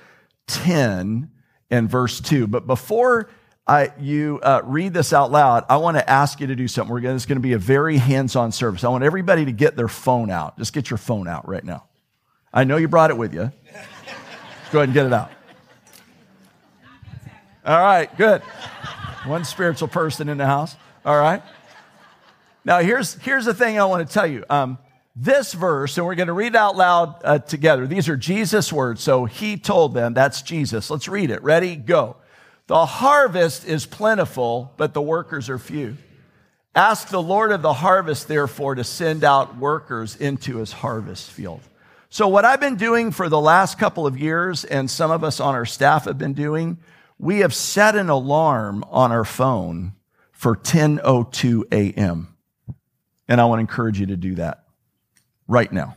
10 0.47 1.31
and 1.71 1.91
verse 1.91 2.21
2. 2.21 2.47
But 2.47 2.67
before 2.67 3.29
I, 3.67 3.93
you 3.99 4.41
uh, 4.43 4.63
read 4.65 4.95
this 4.95 5.13
out 5.13 5.31
loud, 5.31 5.65
I 5.69 5.79
want 5.79 5.97
to 5.97 6.09
ask 6.09 6.41
you 6.41 6.47
to 6.47 6.57
do 6.57 6.69
something. 6.69 6.93
We're 6.93 7.01
gonna, 7.01 7.15
it's 7.15 7.27
going 7.27 7.37
to 7.37 7.43
be 7.43 7.55
a 7.55 7.59
very 7.59 7.97
hands 7.97 8.37
on 8.37 8.53
service. 8.53 8.85
I 8.85 8.89
want 8.89 9.05
everybody 9.05 9.45
to 9.47 9.53
get 9.53 9.77
their 9.77 9.89
phone 9.89 10.31
out. 10.31 10.59
Just 10.59 10.73
get 10.73 10.91
your 10.91 10.99
phone 10.99 11.29
out 11.29 11.49
right 11.49 11.65
now. 11.65 11.85
I 12.53 12.65
know 12.65 12.77
you 12.77 12.89
brought 12.89 13.11
it 13.11 13.17
with 13.17 13.35
you. 13.35 13.51
Go 14.71 14.79
ahead 14.79 14.89
and 14.89 14.95
get 14.95 15.07
it 15.07 15.13
out. 15.13 15.31
All 17.67 17.81
right, 17.81 18.15
good. 18.19 18.43
One 19.25 19.45
spiritual 19.45 19.89
person 19.89 20.29
in 20.29 20.37
the 20.37 20.47
house. 20.47 20.77
All 21.05 21.19
right. 21.19 21.43
Now, 22.65 22.81
here's, 22.81 23.15
here's 23.15 23.47
the 23.47 23.55
thing 23.55 23.79
I 23.79 23.85
want 23.87 24.07
to 24.07 24.13
tell 24.13 24.27
you. 24.27 24.45
Um, 24.51 24.79
this 25.17 25.53
verse, 25.53 25.97
and 25.97 26.07
we're 26.07 26.17
going 26.17 26.27
to 26.27 26.33
read 26.33 26.49
it 26.49 26.57
out 26.57 26.77
loud 26.77 27.21
uh, 27.23 27.39
together. 27.39 27.87
These 27.87 28.09
are 28.09 28.17
Jesus' 28.17 28.73
words. 28.73 29.03
So 29.03 29.27
he 29.27 29.57
told 29.57 29.95
them, 29.95 30.13
that's 30.13 30.43
Jesus. 30.43 30.91
Let's 30.91 31.09
read 31.09 31.31
it. 31.31 31.43
Ready? 31.43 31.77
Go. 31.77 32.17
The 32.67 32.87
harvest 32.87 33.67
is 33.67 33.87
plentiful, 33.87 34.73
but 34.77 34.95
the 34.95 35.03
workers 35.03 35.49
are 35.49 35.59
few. 35.59 35.97
Ask 36.75 37.09
the 37.09 37.23
Lord 37.23 37.53
of 37.53 37.63
the 37.63 37.75
harvest, 37.75 38.27
therefore, 38.27 38.75
to 38.75 38.83
send 38.83 39.23
out 39.23 39.57
workers 39.57 40.17
into 40.17 40.57
his 40.57 40.73
harvest 40.73 41.31
field. 41.31 41.61
So, 42.09 42.27
what 42.27 42.45
I've 42.45 42.61
been 42.61 42.77
doing 42.77 43.13
for 43.13 43.29
the 43.29 43.41
last 43.41 43.79
couple 43.79 44.07
of 44.07 44.19
years, 44.19 44.65
and 44.65 44.91
some 44.91 45.13
of 45.13 45.23
us 45.23 45.39
on 45.39 45.55
our 45.55 45.67
staff 45.67 46.07
have 46.07 46.19
been 46.19 46.33
doing, 46.33 46.79
we 47.19 47.41
have 47.41 47.55
set 47.55 47.95
an 47.95 48.09
alarm 48.09 48.85
on 48.89 49.13
our 49.13 49.25
phone 49.25 49.93
for 50.33 50.57
10:02 50.57 51.65
a.m. 51.71 52.35
And 53.29 53.41
I 53.41 53.45
want 53.45 53.59
to 53.59 53.61
encourage 53.61 54.01
you 54.01 54.07
to 54.07 54.17
do 54.17 54.35
that 54.37 54.64
right 55.47 55.73
now. 55.73 55.97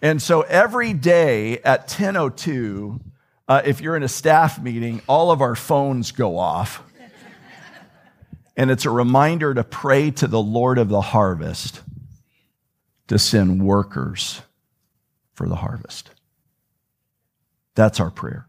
And 0.00 0.20
so 0.20 0.42
every 0.42 0.92
day 0.92 1.58
at 1.58 1.88
10:02, 1.88 3.00
uh, 3.48 3.62
if 3.64 3.80
you're 3.80 3.96
in 3.96 4.02
a 4.02 4.08
staff 4.08 4.60
meeting, 4.60 5.00
all 5.06 5.30
of 5.30 5.40
our 5.40 5.54
phones 5.54 6.10
go 6.10 6.38
off 6.38 6.82
and 8.56 8.70
it's 8.70 8.84
a 8.84 8.90
reminder 8.90 9.54
to 9.54 9.64
pray 9.64 10.10
to 10.10 10.26
the 10.26 10.42
Lord 10.42 10.78
of 10.78 10.88
the 10.88 11.00
harvest 11.00 11.82
to 13.08 13.18
send 13.18 13.62
workers 13.62 14.42
for 15.34 15.48
the 15.48 15.56
harvest. 15.56 16.10
That's 17.74 18.00
our 18.00 18.10
prayer. 18.10 18.46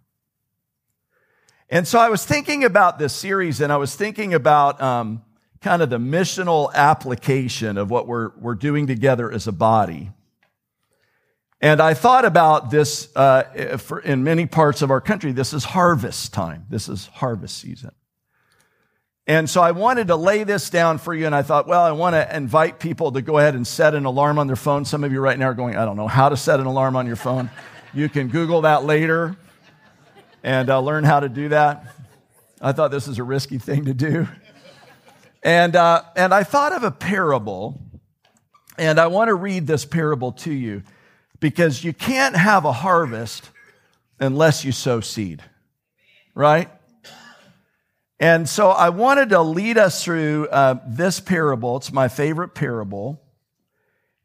And 1.70 1.88
so 1.88 1.98
I 1.98 2.10
was 2.10 2.26
thinking 2.26 2.64
about 2.64 3.00
this 3.00 3.14
series 3.14 3.62
and 3.62 3.72
I 3.72 3.78
was 3.78 3.96
thinking 3.96 4.34
about 4.34 4.82
um, 4.82 5.24
kind 5.64 5.82
of 5.82 5.90
the 5.90 5.98
missional 5.98 6.72
application 6.74 7.78
of 7.78 7.90
what 7.90 8.06
we're, 8.06 8.32
we're 8.38 8.54
doing 8.54 8.86
together 8.86 9.32
as 9.32 9.48
a 9.48 9.52
body. 9.52 10.12
And 11.62 11.82
I 11.82 11.94
thought 11.94 12.26
about 12.26 12.70
this 12.70 13.08
uh, 13.16 13.78
for, 13.78 14.00
in 14.00 14.26
many 14.26 14.46
parts 14.46 14.82
of 14.82 14.92
our 14.92 15.00
country. 15.00 15.32
This 15.32 15.54
is 15.54 15.64
harvest 15.64 16.34
time. 16.34 16.66
This 16.70 16.90
is 16.90 17.08
harvest 17.08 17.58
season. 17.58 17.92
And 19.26 19.50
so 19.50 19.62
I 19.62 19.72
wanted 19.72 20.08
to 20.08 20.18
lay 20.18 20.44
this 20.44 20.70
down 20.70 20.98
for 20.98 21.14
you, 21.14 21.26
and 21.26 21.34
I 21.34 21.42
thought, 21.42 21.66
well, 21.66 21.82
I 21.82 21.94
want 21.94 22.16
to 22.16 22.36
invite 22.36 22.80
people 22.80 23.14
to 23.14 23.22
go 23.22 23.38
ahead 23.38 23.56
and 23.56 23.66
set 23.66 23.96
an 23.96 24.04
alarm 24.04 24.38
on 24.38 24.48
their 24.48 24.58
phone. 24.58 24.84
Some 24.84 25.06
of 25.06 25.14
you 25.14 25.22
right 25.22 25.40
now 25.40 25.46
are 25.46 25.54
going, 25.54 25.78
I 25.78 25.86
don't 25.86 25.96
know 25.96 26.10
how 26.10 26.28
to 26.28 26.36
set 26.36 26.60
an 26.60 26.66
alarm 26.66 26.96
on 26.96 27.08
your 27.08 27.16
phone. 27.16 27.50
You 27.96 28.10
can 28.10 28.30
Google 28.30 28.62
that 28.62 28.86
later 28.86 29.38
and 30.42 30.68
uh, 30.68 30.80
learn 30.80 31.04
how 31.04 31.20
to 31.20 31.30
do 31.30 31.50
that. 31.50 31.96
I 32.60 32.72
thought 32.72 32.90
this 32.90 33.08
is 33.08 33.20
a 33.20 33.24
risky 33.24 33.60
thing 33.60 33.86
to 33.86 33.94
do. 33.94 34.28
And, 35.44 35.76
uh, 35.76 36.04
and 36.16 36.34
I 36.34 36.44
thought 36.44 36.72
of 36.72 36.84
a 36.84 36.92
parable, 36.92 37.82
and 38.78 38.98
I 38.98 39.08
want 39.08 39.28
to 39.28 39.36
read 39.36 39.68
this 39.68 39.84
parable 39.84 40.32
to 40.32 40.54
you 40.54 40.84
because 41.42 41.84
you 41.84 41.92
can't 41.92 42.36
have 42.36 42.64
a 42.64 42.72
harvest 42.72 43.50
unless 44.20 44.64
you 44.64 44.72
sow 44.72 45.02
seed, 45.02 45.44
right? 46.34 46.70
And 48.22 48.48
so 48.48 48.70
I 48.70 48.88
wanted 48.88 49.30
to 49.30 49.42
lead 49.42 49.78
us 49.78 50.02
through 50.02 50.48
uh, 50.48 50.80
this 50.88 51.20
parable. 51.20 51.76
It's 51.76 51.92
my 51.92 52.08
favorite 52.08 52.56
parable. 52.56 53.22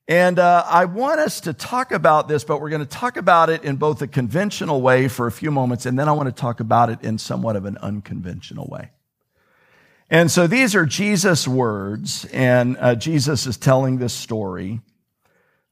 And 0.07 0.39
uh, 0.39 0.65
I 0.69 0.85
want 0.85 1.19
us 1.19 1.41
to 1.43 1.53
talk 1.53 1.91
about 1.91 2.29
this, 2.29 2.45
but 2.45 2.61
we're 2.61 2.71
going 2.71 2.81
to 2.81 2.87
talk 2.87 3.17
about 3.17 3.51
it 3.51 3.65
in 3.65 3.75
both 3.75 4.01
a 4.01 4.07
conventional 4.07 4.81
way 4.81 5.09
for 5.09 5.27
a 5.27 5.33
few 5.33 5.51
moments, 5.51 5.85
and 5.85 5.99
then 5.99 6.09
I 6.09 6.13
want 6.13 6.29
to 6.29 6.41
talk 6.41 6.61
about 6.61 6.91
it 6.91 7.03
in 7.03 7.19
somewhat 7.19 7.57
of 7.57 7.65
an 7.65 7.77
unconventional 7.79 8.69
way. 8.69 8.91
And 10.11 10.31
so 10.31 10.47
these 10.47 10.75
are 10.75 10.87
Jesus' 10.87 11.47
words, 11.47 12.25
and 12.33 12.77
uh, 12.81 12.95
Jesus 12.95 13.47
is 13.47 13.59
telling 13.59 13.99
this 13.99 14.15
story. 14.15 14.81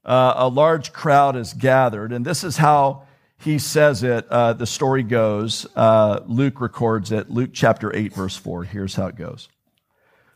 Uh, 0.05 0.33
a 0.37 0.47
large 0.47 0.93
crowd 0.93 1.35
is 1.35 1.53
gathered, 1.53 2.13
and 2.13 2.23
this 2.23 2.43
is 2.43 2.57
how 2.57 3.07
he 3.39 3.59
says 3.59 4.03
it, 4.03 4.27
uh, 4.29 4.53
the 4.53 4.65
story 4.65 5.03
goes, 5.03 5.67
uh, 5.75 6.21
Luke 6.25 6.59
records 6.59 7.11
it, 7.11 7.29
Luke 7.29 7.51
chapter 7.53 7.95
8, 7.95 8.13
verse 8.13 8.35
4. 8.35 8.63
Here's 8.63 8.95
how 8.95 9.07
it 9.07 9.15
goes. 9.15 9.47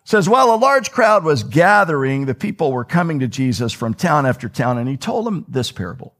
It 0.03 0.09
says, 0.09 0.29
While 0.29 0.53
a 0.53 0.57
large 0.57 0.91
crowd 0.91 1.23
was 1.23 1.43
gathering, 1.43 2.25
the 2.25 2.35
people 2.35 2.71
were 2.71 2.85
coming 2.85 3.19
to 3.19 3.27
Jesus 3.27 3.73
from 3.73 3.93
town 3.93 4.25
after 4.25 4.49
town, 4.49 4.77
and 4.77 4.87
he 4.87 4.97
told 4.97 5.25
them 5.25 5.45
this 5.47 5.71
parable. 5.71 6.15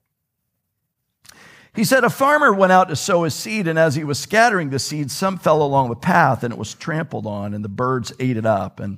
He 1.74 1.84
said, 1.86 2.04
A 2.04 2.10
farmer 2.10 2.54
went 2.54 2.74
out 2.74 2.90
to 2.90 2.96
sow 2.96 3.24
his 3.24 3.34
seed, 3.34 3.68
and 3.68 3.80
as 3.80 3.96
he 3.96 4.04
was 4.04 4.20
scattering 4.20 4.70
the 4.70 4.80
seed, 4.80 5.10
some 5.10 5.38
fell 5.38 5.62
along 5.62 5.90
the 5.90 5.96
path, 5.96 6.44
and 6.44 6.54
it 6.54 6.60
was 6.60 6.74
trampled 6.74 7.26
on, 7.26 7.54
and 7.54 7.64
the 7.64 7.70
birds 7.70 8.12
ate 8.20 8.36
it 8.36 8.46
up. 8.46 8.80
And 8.80 8.98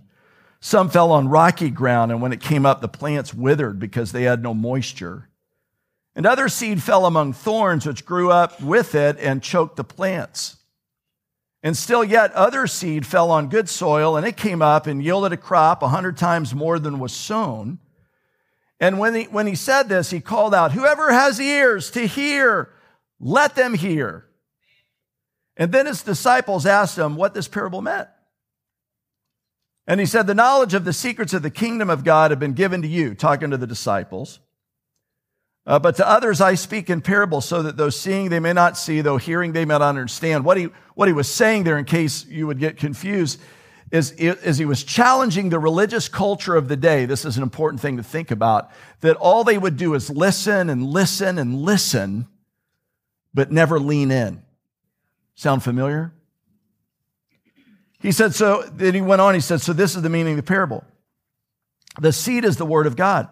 some 0.60 0.90
fell 0.90 1.12
on 1.12 1.28
rocky 1.28 1.70
ground, 1.70 2.12
and 2.12 2.22
when 2.22 2.34
it 2.34 2.42
came 2.42 2.66
up, 2.66 2.82
the 2.82 2.88
plants 2.88 3.34
withered 3.34 3.78
because 3.78 4.12
they 4.12 4.24
had 4.24 4.42
no 4.42 4.54
moisture. 4.54 5.30
And 6.16 6.26
other 6.26 6.50
seed 6.50 6.82
fell 6.82 7.06
among 7.06 7.34
thorns, 7.34 7.86
which 7.86 8.06
grew 8.06 8.32
up 8.32 8.62
with 8.62 8.96
it 8.96 9.18
and 9.20 9.44
choked 9.44 9.76
the 9.76 9.84
plants. 9.84 10.58
And 11.62 11.78
still 11.78 12.04
yet 12.04 12.32
other 12.34 12.68
seed 12.68 13.06
fell 13.06 13.30
on 13.30 13.50
good 13.50 13.70
soil, 13.70 14.18
and 14.18 14.26
it 14.26 14.36
came 14.36 14.62
up 14.62 14.88
and 14.88 15.04
yielded 15.04 15.32
a 15.32 15.38
crop 15.38 15.84
a 15.84 15.90
hundred 15.90 16.18
times 16.18 16.56
more 16.56 16.80
than 16.80 17.00
was 17.00 17.14
sown. 17.14 17.80
And 18.84 19.00
when 19.00 19.16
he, 19.16 19.24
when 19.24 19.48
he 19.48 19.56
said 19.56 19.88
this, 19.88 20.10
he 20.10 20.20
called 20.20 20.54
out, 20.54 20.74
Whoever 20.74 21.10
has 21.14 21.40
ears 21.40 21.90
to 21.92 22.06
hear, 22.06 22.68
let 23.18 23.56
them 23.56 23.76
hear. 23.76 24.26
And 25.56 25.72
then 25.72 25.86
his 25.86 26.04
disciples 26.04 26.66
asked 26.66 26.98
him 26.98 27.16
what 27.16 27.34
this 27.34 27.48
parable 27.48 27.82
meant. 27.82 28.10
And 29.88 30.02
he 30.02 30.06
said, 30.06 30.28
The 30.28 30.36
knowledge 30.36 30.74
of 30.74 30.84
the 30.84 30.92
secrets 30.92 31.34
of 31.34 31.44
the 31.44 31.50
kingdom 31.50 31.90
of 31.90 32.04
God 32.04 32.32
have 32.32 32.42
been 32.42 32.56
given 32.56 32.82
to 32.82 32.88
you, 32.90 33.16
talking 33.16 33.52
to 33.52 33.58
the 33.58 33.66
disciples. 33.66 34.42
Uh, 35.66 35.80
but 35.80 35.96
to 35.96 36.06
others 36.06 36.42
I 36.42 36.56
speak 36.56 36.90
in 36.90 37.00
parables 37.00 37.46
so 37.46 37.64
that 37.64 37.78
though 37.78 37.90
seeing 37.90 38.28
they 38.28 38.42
may 38.42 38.52
not 38.52 38.78
see, 38.78 39.00
though 39.00 39.16
hearing 39.16 39.54
they 39.54 39.64
may 39.64 39.76
not 39.76 39.82
understand. 39.82 40.44
What 40.44 40.58
he, 40.58 40.68
what 40.96 41.08
he 41.08 41.14
was 41.14 41.30
saying 41.30 41.64
there, 41.64 41.78
in 41.78 41.86
case 41.86 42.26
you 42.26 42.48
would 42.48 42.60
get 42.60 42.76
confused, 42.76 43.40
is, 43.94 44.12
is 44.12 44.58
he 44.58 44.66
was 44.66 44.84
challenging 44.84 45.50
the 45.50 45.60
religious 45.60 46.10
culture 46.10 46.56
of 46.56 46.68
the 46.68 46.76
day. 46.76 47.06
This 47.06 47.26
is 47.26 47.38
an 47.38 47.44
important 47.44 47.80
thing 47.80 47.98
to 47.98 48.04
think 48.04 48.32
about. 48.32 48.72
That 49.02 49.16
all 49.18 49.44
they 49.44 49.58
would 49.58 49.78
do 49.78 49.94
is 49.94 50.10
listen 50.10 50.68
and 50.72 50.84
listen 50.84 51.38
and 51.38 51.62
listen, 51.62 52.28
but 53.36 53.52
never 53.52 53.80
lean 53.80 54.10
in. 54.10 54.42
Sound 55.36 55.62
familiar? 55.62 56.12
He 58.02 58.12
said, 58.12 58.34
so 58.34 58.64
then 58.74 58.96
he 58.96 59.02
went 59.02 59.22
on, 59.22 59.36
he 59.36 59.40
said, 59.40 59.62
so 59.62 59.74
this 59.74 59.96
is 59.96 60.02
the 60.02 60.10
meaning 60.10 60.34
of 60.34 60.38
the 60.38 60.44
parable. 60.44 60.84
The 62.02 62.12
seed 62.12 62.46
is 62.46 62.58
the 62.58 62.66
word 62.66 62.88
of 62.88 62.96
God. 62.96 63.30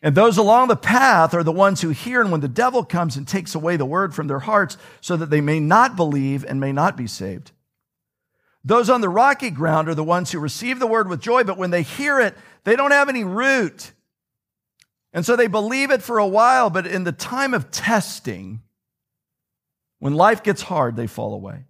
And 0.00 0.14
those 0.14 0.38
along 0.38 0.68
the 0.68 0.76
path 0.76 1.34
are 1.34 1.42
the 1.42 1.50
ones 1.50 1.80
who 1.80 1.88
hear, 1.88 2.20
and 2.20 2.30
when 2.30 2.40
the 2.40 2.46
devil 2.46 2.84
comes 2.84 3.16
and 3.16 3.26
takes 3.26 3.56
away 3.56 3.76
the 3.76 3.84
word 3.84 4.14
from 4.14 4.28
their 4.28 4.38
hearts, 4.38 4.76
so 5.00 5.16
that 5.16 5.30
they 5.30 5.40
may 5.40 5.58
not 5.58 5.96
believe 5.96 6.44
and 6.44 6.60
may 6.60 6.70
not 6.70 6.96
be 6.96 7.08
saved. 7.08 7.50
Those 8.64 8.88
on 8.88 9.02
the 9.02 9.08
rocky 9.08 9.50
ground 9.50 9.88
are 9.88 9.94
the 9.94 10.02
ones 10.02 10.32
who 10.32 10.38
receive 10.38 10.78
the 10.78 10.86
word 10.86 11.08
with 11.08 11.20
joy, 11.20 11.44
but 11.44 11.58
when 11.58 11.70
they 11.70 11.82
hear 11.82 12.18
it, 12.20 12.34
they 12.64 12.76
don't 12.76 12.92
have 12.92 13.10
any 13.10 13.24
root. 13.24 13.92
And 15.12 15.24
so 15.24 15.36
they 15.36 15.46
believe 15.46 15.90
it 15.90 16.02
for 16.02 16.18
a 16.18 16.26
while, 16.26 16.70
but 16.70 16.86
in 16.86 17.04
the 17.04 17.12
time 17.12 17.52
of 17.52 17.70
testing, 17.70 18.62
when 19.98 20.14
life 20.14 20.42
gets 20.42 20.62
hard, 20.62 20.96
they 20.96 21.06
fall 21.06 21.34
away. 21.34 21.66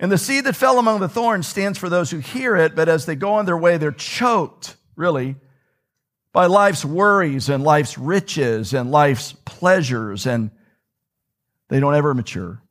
And 0.00 0.12
the 0.12 0.18
seed 0.18 0.44
that 0.44 0.56
fell 0.56 0.78
among 0.78 1.00
the 1.00 1.08
thorns 1.08 1.46
stands 1.46 1.78
for 1.78 1.88
those 1.88 2.10
who 2.10 2.18
hear 2.18 2.56
it, 2.56 2.76
but 2.76 2.88
as 2.88 3.06
they 3.06 3.16
go 3.16 3.34
on 3.34 3.46
their 3.46 3.56
way, 3.56 3.78
they're 3.78 3.90
choked, 3.90 4.76
really, 4.96 5.36
by 6.32 6.46
life's 6.46 6.84
worries 6.84 7.48
and 7.48 7.64
life's 7.64 7.96
riches 7.96 8.74
and 8.74 8.90
life's 8.90 9.32
pleasures, 9.44 10.26
and 10.26 10.50
they 11.68 11.80
don't 11.80 11.94
ever 11.94 12.12
mature. 12.12 12.62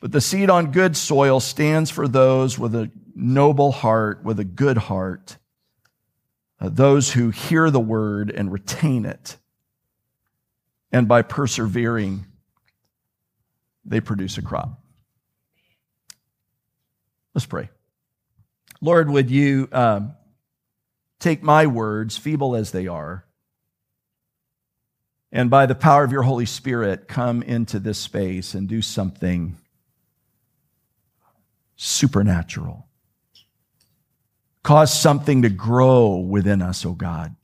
But 0.00 0.12
the 0.12 0.20
seed 0.20 0.48
on 0.48 0.70
good 0.70 0.96
soil 0.96 1.40
stands 1.40 1.90
for 1.90 2.06
those 2.06 2.58
with 2.58 2.74
a 2.74 2.90
noble 3.14 3.72
heart, 3.72 4.22
with 4.22 4.38
a 4.38 4.44
good 4.44 4.76
heart, 4.78 5.36
uh, 6.60 6.68
those 6.68 7.12
who 7.12 7.30
hear 7.30 7.70
the 7.70 7.80
word 7.80 8.30
and 8.30 8.52
retain 8.52 9.04
it. 9.04 9.36
And 10.92 11.08
by 11.08 11.22
persevering, 11.22 12.26
they 13.84 14.00
produce 14.00 14.38
a 14.38 14.42
crop. 14.42 14.80
Let's 17.34 17.46
pray. 17.46 17.70
Lord, 18.80 19.10
would 19.10 19.30
you 19.30 19.68
um, 19.72 20.14
take 21.18 21.42
my 21.42 21.66
words, 21.66 22.16
feeble 22.16 22.54
as 22.54 22.70
they 22.70 22.86
are, 22.86 23.24
and 25.30 25.50
by 25.50 25.66
the 25.66 25.74
power 25.74 26.04
of 26.04 26.12
your 26.12 26.22
Holy 26.22 26.46
Spirit, 26.46 27.06
come 27.06 27.42
into 27.42 27.78
this 27.78 27.98
space 27.98 28.54
and 28.54 28.66
do 28.66 28.80
something 28.80 29.56
supernatural. 31.78 32.86
Cause 34.62 34.92
something 34.92 35.42
to 35.42 35.48
grow 35.48 36.16
within 36.16 36.60
us, 36.60 36.84
oh 36.84 36.92
God, 36.92 37.34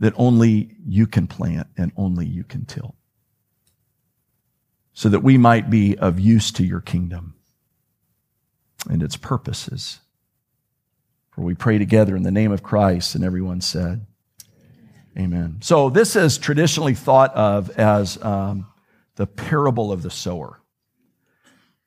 that 0.00 0.14
only 0.16 0.74
you 0.84 1.06
can 1.06 1.28
plant 1.28 1.68
and 1.76 1.92
only 1.96 2.26
you 2.26 2.42
can 2.42 2.64
till. 2.64 2.96
so 4.94 5.08
that 5.08 5.20
we 5.20 5.38
might 5.38 5.70
be 5.70 5.96
of 5.98 6.20
use 6.20 6.50
to 6.52 6.64
your 6.64 6.80
kingdom 6.80 7.34
and 8.90 9.02
its 9.02 9.16
purposes. 9.16 10.00
For 11.30 11.42
we 11.42 11.54
pray 11.54 11.78
together 11.78 12.14
in 12.16 12.24
the 12.24 12.30
name 12.30 12.52
of 12.52 12.62
Christ, 12.62 13.14
and 13.14 13.24
everyone 13.24 13.60
said, 13.60 14.06
Amen. 15.18 15.58
So 15.60 15.90
this 15.90 16.16
is 16.16 16.38
traditionally 16.38 16.94
thought 16.94 17.34
of 17.34 17.70
as 17.78 18.22
um, 18.22 18.66
the 19.16 19.26
parable 19.26 19.92
of 19.92 20.02
the 20.02 20.10
sower. 20.10 20.61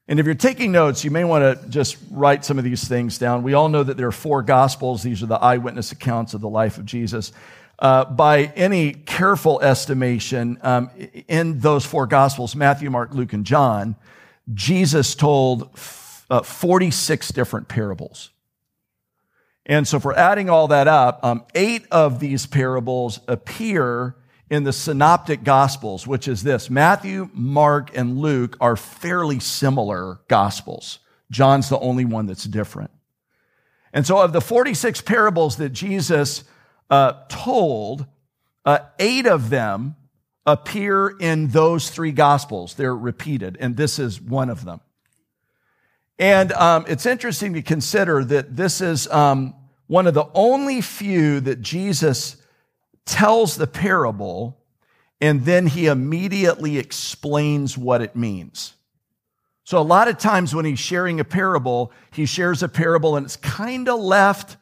And 0.07 0.19
if 0.19 0.25
you're 0.25 0.35
taking 0.35 0.71
notes, 0.71 1.03
you 1.03 1.09
may 1.09 1.24
want 1.24 1.43
to 1.62 1.67
just 1.67 1.97
write 2.12 2.45
some 2.45 2.59
of 2.59 2.63
these 2.63 2.88
things 2.88 3.17
down. 3.17 3.41
We 3.41 3.53
all 3.53 3.69
know 3.69 3.83
that 3.83 3.97
there 3.97 4.07
are 4.07 4.12
four 4.12 4.43
gospels. 4.43 5.01
These 5.01 5.24
are 5.24 5.27
the 5.27 5.35
eyewitness 5.35 5.91
accounts 5.91 6.33
of 6.33 6.41
the 6.41 6.50
life 6.50 6.77
of 6.77 6.85
Jesus. 6.85 7.31
Uh, 7.79 8.05
by 8.05 8.43
any 8.55 8.93
careful 8.93 9.59
estimation, 9.62 10.59
um, 10.62 10.91
in 11.27 11.59
those 11.59 11.85
four 11.85 12.07
gospels 12.07 12.55
Matthew, 12.55 12.89
Mark, 12.89 13.13
Luke, 13.13 13.33
and 13.33 13.45
John 13.45 13.95
Jesus 14.53 15.15
told 15.15 15.71
f- 15.74 16.25
uh, 16.29 16.43
46 16.43 17.29
different 17.29 17.67
parables. 17.67 18.29
And 19.65 19.88
so, 19.88 19.97
if 19.97 20.05
we're 20.05 20.13
adding 20.13 20.50
all 20.50 20.67
that 20.67 20.88
up, 20.88 21.24
um, 21.24 21.43
eight 21.55 21.88
of 21.89 22.19
these 22.19 22.45
parables 22.45 23.19
appear 23.27 24.15
in 24.50 24.64
the 24.64 24.74
synoptic 24.74 25.44
gospels, 25.44 26.06
which 26.06 26.28
is 26.28 26.44
this 26.44 26.70
Matthew, 26.70 27.30
Mark, 27.34 27.96
and 27.96 28.18
Luke 28.18 28.58
are 28.62 28.75
fairly 28.75 29.40
similar 29.40 30.20
gospels. 30.28 31.00
John's 31.32 31.70
the 31.70 31.80
only 31.80 32.06
one 32.06 32.28
that's 32.28 32.44
different. 32.44 32.92
And 33.92 34.06
so, 34.06 34.20
of 34.20 34.34
the 34.34 34.42
46 34.42 35.02
parables 35.02 35.58
that 35.58 35.70
Jesus 35.70 36.44
uh, 36.90 37.14
told, 37.30 38.06
uh, 38.66 38.80
eight 39.00 39.25
of 39.25 39.50
them 39.50 39.96
appear 40.46 41.08
in 41.08 41.48
those 41.48 41.90
three 41.90 42.12
gospels. 42.12 42.75
They're 42.75 42.96
repeated, 42.96 43.58
and 43.60 43.75
this 43.75 43.98
is 43.98 44.22
one 44.22 44.50
of 44.50 44.66
them. 44.66 44.82
And 46.20 46.52
um, 46.54 46.86
it's 46.88 47.06
interesting 47.06 47.54
to 47.54 47.62
consider 47.62 48.24
that 48.25 48.56
this 48.56 48.80
is 48.80 49.08
um, 49.08 49.56
one 49.88 50.08
of 50.08 50.14
the 50.14 50.28
only 50.34 50.82
few 50.82 51.40
that 51.42 51.62
Jesus 51.62 52.38
tells 53.05 53.55
the 53.55 53.67
parable 53.67 54.57
and 55.21 55.45
then 55.45 55.67
he 55.67 55.88
immediately 55.88 56.77
explains 56.77 57.77
what 57.77 58.01
it 58.01 58.15
means. 58.15 58.74
So, 59.63 59.79
a 59.79 59.81
lot 59.81 60.07
of 60.07 60.17
times 60.17 60.53
when 60.53 60.65
he's 60.65 60.79
sharing 60.79 61.19
a 61.19 61.24
parable, 61.24 61.91
he 62.12 62.25
shares 62.25 62.62
a 62.62 62.69
parable 62.69 63.15
and 63.15 63.25
it's 63.25 63.38
kind 63.38 63.89
of 63.89 64.00
left 64.00 64.57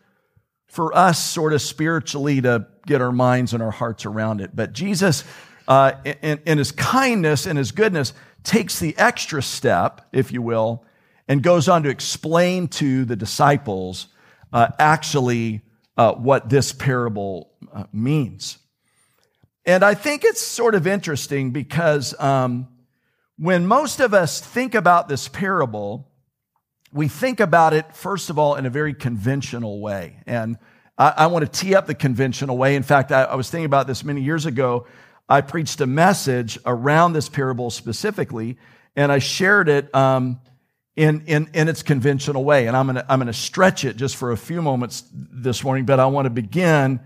for 0.68 0.96
us, 0.96 1.22
sort 1.24 1.54
of 1.54 1.62
spiritually, 1.62 2.42
to 2.42 2.68
get 2.86 3.02
our 3.02 3.12
minds 3.12 3.54
and 3.54 3.62
our 3.62 3.72
hearts 3.72 4.06
around 4.06 4.42
it. 4.42 4.56
But 4.56 4.74
Jesus, 4.74 5.24
uh, 5.68 5.94
in, 6.06 6.40
in 6.46 6.58
his 6.58 6.72
kindness 6.72 7.46
and 7.46 7.58
his 7.58 7.72
goodness, 7.72 8.14
takes 8.44 8.80
the 8.80 8.98
extra 8.98 9.42
step, 9.42 10.08
if 10.12 10.32
you 10.32 10.42
will, 10.42 10.86
and 11.28 11.44
goes 11.44 11.68
on 11.68 11.84
to 11.84 11.90
explain 11.90 12.68
to 12.70 13.06
the 13.06 13.16
disciples 13.16 14.08
uh, 14.52 14.70
actually 14.80 15.62
uh, 15.98 16.14
what 16.14 16.50
this 16.50 16.72
parable 16.72 17.53
uh, 17.74 17.86
means. 17.92 18.58
And 19.66 19.84
I 19.84 19.94
think 19.94 20.24
it's 20.24 20.42
sort 20.42 20.76
of 20.76 20.88
interesting 20.88 21.52
because 21.52 22.20
um, 22.20 22.68
when 23.38 23.66
most 23.66 24.00
of 24.00 24.14
us 24.14 24.40
think 24.40 24.76
about 24.76 25.08
this 25.08 25.28
parable, 25.28 26.12
we 26.92 27.08
think 27.08 27.40
about 27.40 27.74
it, 27.74 27.96
first 27.96 28.30
of 28.30 28.38
all, 28.38 28.56
in 28.56 28.66
a 28.66 28.70
very 28.70 28.94
conventional 28.94 29.82
way. 29.82 30.18
And 30.28 30.58
I, 30.98 31.14
I 31.18 31.28
want 31.28 31.46
to 31.46 31.60
tee 31.60 31.76
up 31.76 31.88
the 31.88 31.96
conventional 31.96 32.58
way. 32.58 32.76
In 32.76 32.84
fact, 32.84 33.12
I, 33.12 33.24
I 33.24 33.36
was 33.36 33.50
thinking 33.50 33.66
about 33.66 33.88
this 33.88 34.04
many 34.04 34.22
years 34.22 34.46
ago. 34.46 34.86
I 35.28 35.42
preached 35.42 35.82
a 35.82 35.88
message 35.88 36.60
around 36.66 37.14
this 37.14 37.30
parable 37.30 37.72
specifically, 37.72 38.58
and 38.96 39.12
I 39.12 39.20
shared 39.20 39.70
it 39.70 39.94
um, 39.96 40.40
in, 40.96 41.24
in, 41.26 41.50
in 41.54 41.70
its 41.70 41.82
conventional 41.82 42.44
way. 42.44 42.68
And 42.68 42.76
I'm 42.76 42.86
going 42.86 42.98
to 42.98 43.06
I'm 43.12 43.20
gonna 43.20 43.34
stretch 43.34 43.86
it 43.86 43.96
just 43.96 44.18
for 44.18 44.32
a 44.32 44.38
few 44.38 44.62
moments 44.62 45.06
this 45.14 45.64
morning, 45.64 45.86
but 45.86 46.00
I 46.00 46.06
want 46.08 46.26
to 46.26 46.30
begin 46.30 47.00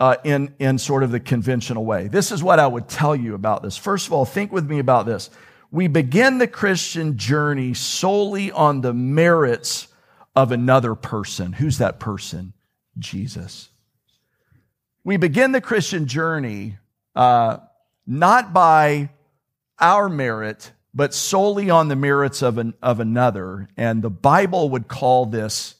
uh, 0.00 0.16
in, 0.24 0.54
in 0.58 0.78
sort 0.78 1.02
of 1.02 1.10
the 1.10 1.20
conventional 1.20 1.84
way. 1.84 2.08
This 2.08 2.32
is 2.32 2.42
what 2.42 2.58
I 2.58 2.66
would 2.66 2.88
tell 2.88 3.14
you 3.14 3.34
about 3.34 3.62
this. 3.62 3.76
First 3.76 4.06
of 4.06 4.14
all, 4.14 4.24
think 4.24 4.50
with 4.50 4.68
me 4.68 4.78
about 4.78 5.04
this. 5.04 5.28
We 5.70 5.86
begin 5.86 6.38
the 6.38 6.48
Christian 6.48 7.18
journey 7.18 7.74
solely 7.74 8.50
on 8.50 8.80
the 8.80 8.94
merits 8.94 9.88
of 10.34 10.52
another 10.52 10.94
person. 10.94 11.52
Who's 11.52 11.78
that 11.78 12.00
person? 12.00 12.54
Jesus. 12.98 13.68
We 15.04 15.18
begin 15.18 15.52
the 15.52 15.60
Christian 15.60 16.06
journey 16.06 16.78
uh, 17.14 17.58
not 18.06 18.52
by 18.54 19.10
our 19.78 20.08
merit, 20.08 20.72
but 20.94 21.12
solely 21.12 21.68
on 21.68 21.88
the 21.88 21.96
merits 21.96 22.42
of, 22.42 22.56
an, 22.56 22.74
of 22.82 23.00
another. 23.00 23.68
And 23.76 24.02
the 24.02 24.10
Bible 24.10 24.70
would 24.70 24.88
call 24.88 25.26
this 25.26 25.74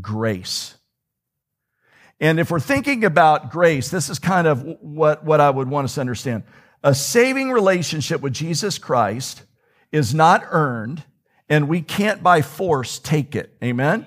grace. 0.00 0.75
And 2.20 2.40
if 2.40 2.50
we're 2.50 2.60
thinking 2.60 3.04
about 3.04 3.50
grace, 3.50 3.90
this 3.90 4.08
is 4.08 4.18
kind 4.18 4.46
of 4.46 4.62
what, 4.80 5.24
what 5.24 5.40
I 5.40 5.50
would 5.50 5.68
want 5.68 5.84
us 5.84 5.94
to 5.94 6.00
understand. 6.00 6.44
A 6.82 6.94
saving 6.94 7.50
relationship 7.50 8.20
with 8.20 8.32
Jesus 8.32 8.78
Christ 8.78 9.42
is 9.92 10.14
not 10.14 10.42
earned, 10.50 11.02
and 11.48 11.68
we 11.68 11.82
can't 11.82 12.22
by 12.22 12.42
force 12.42 12.98
take 12.98 13.36
it. 13.36 13.54
Amen? 13.62 14.06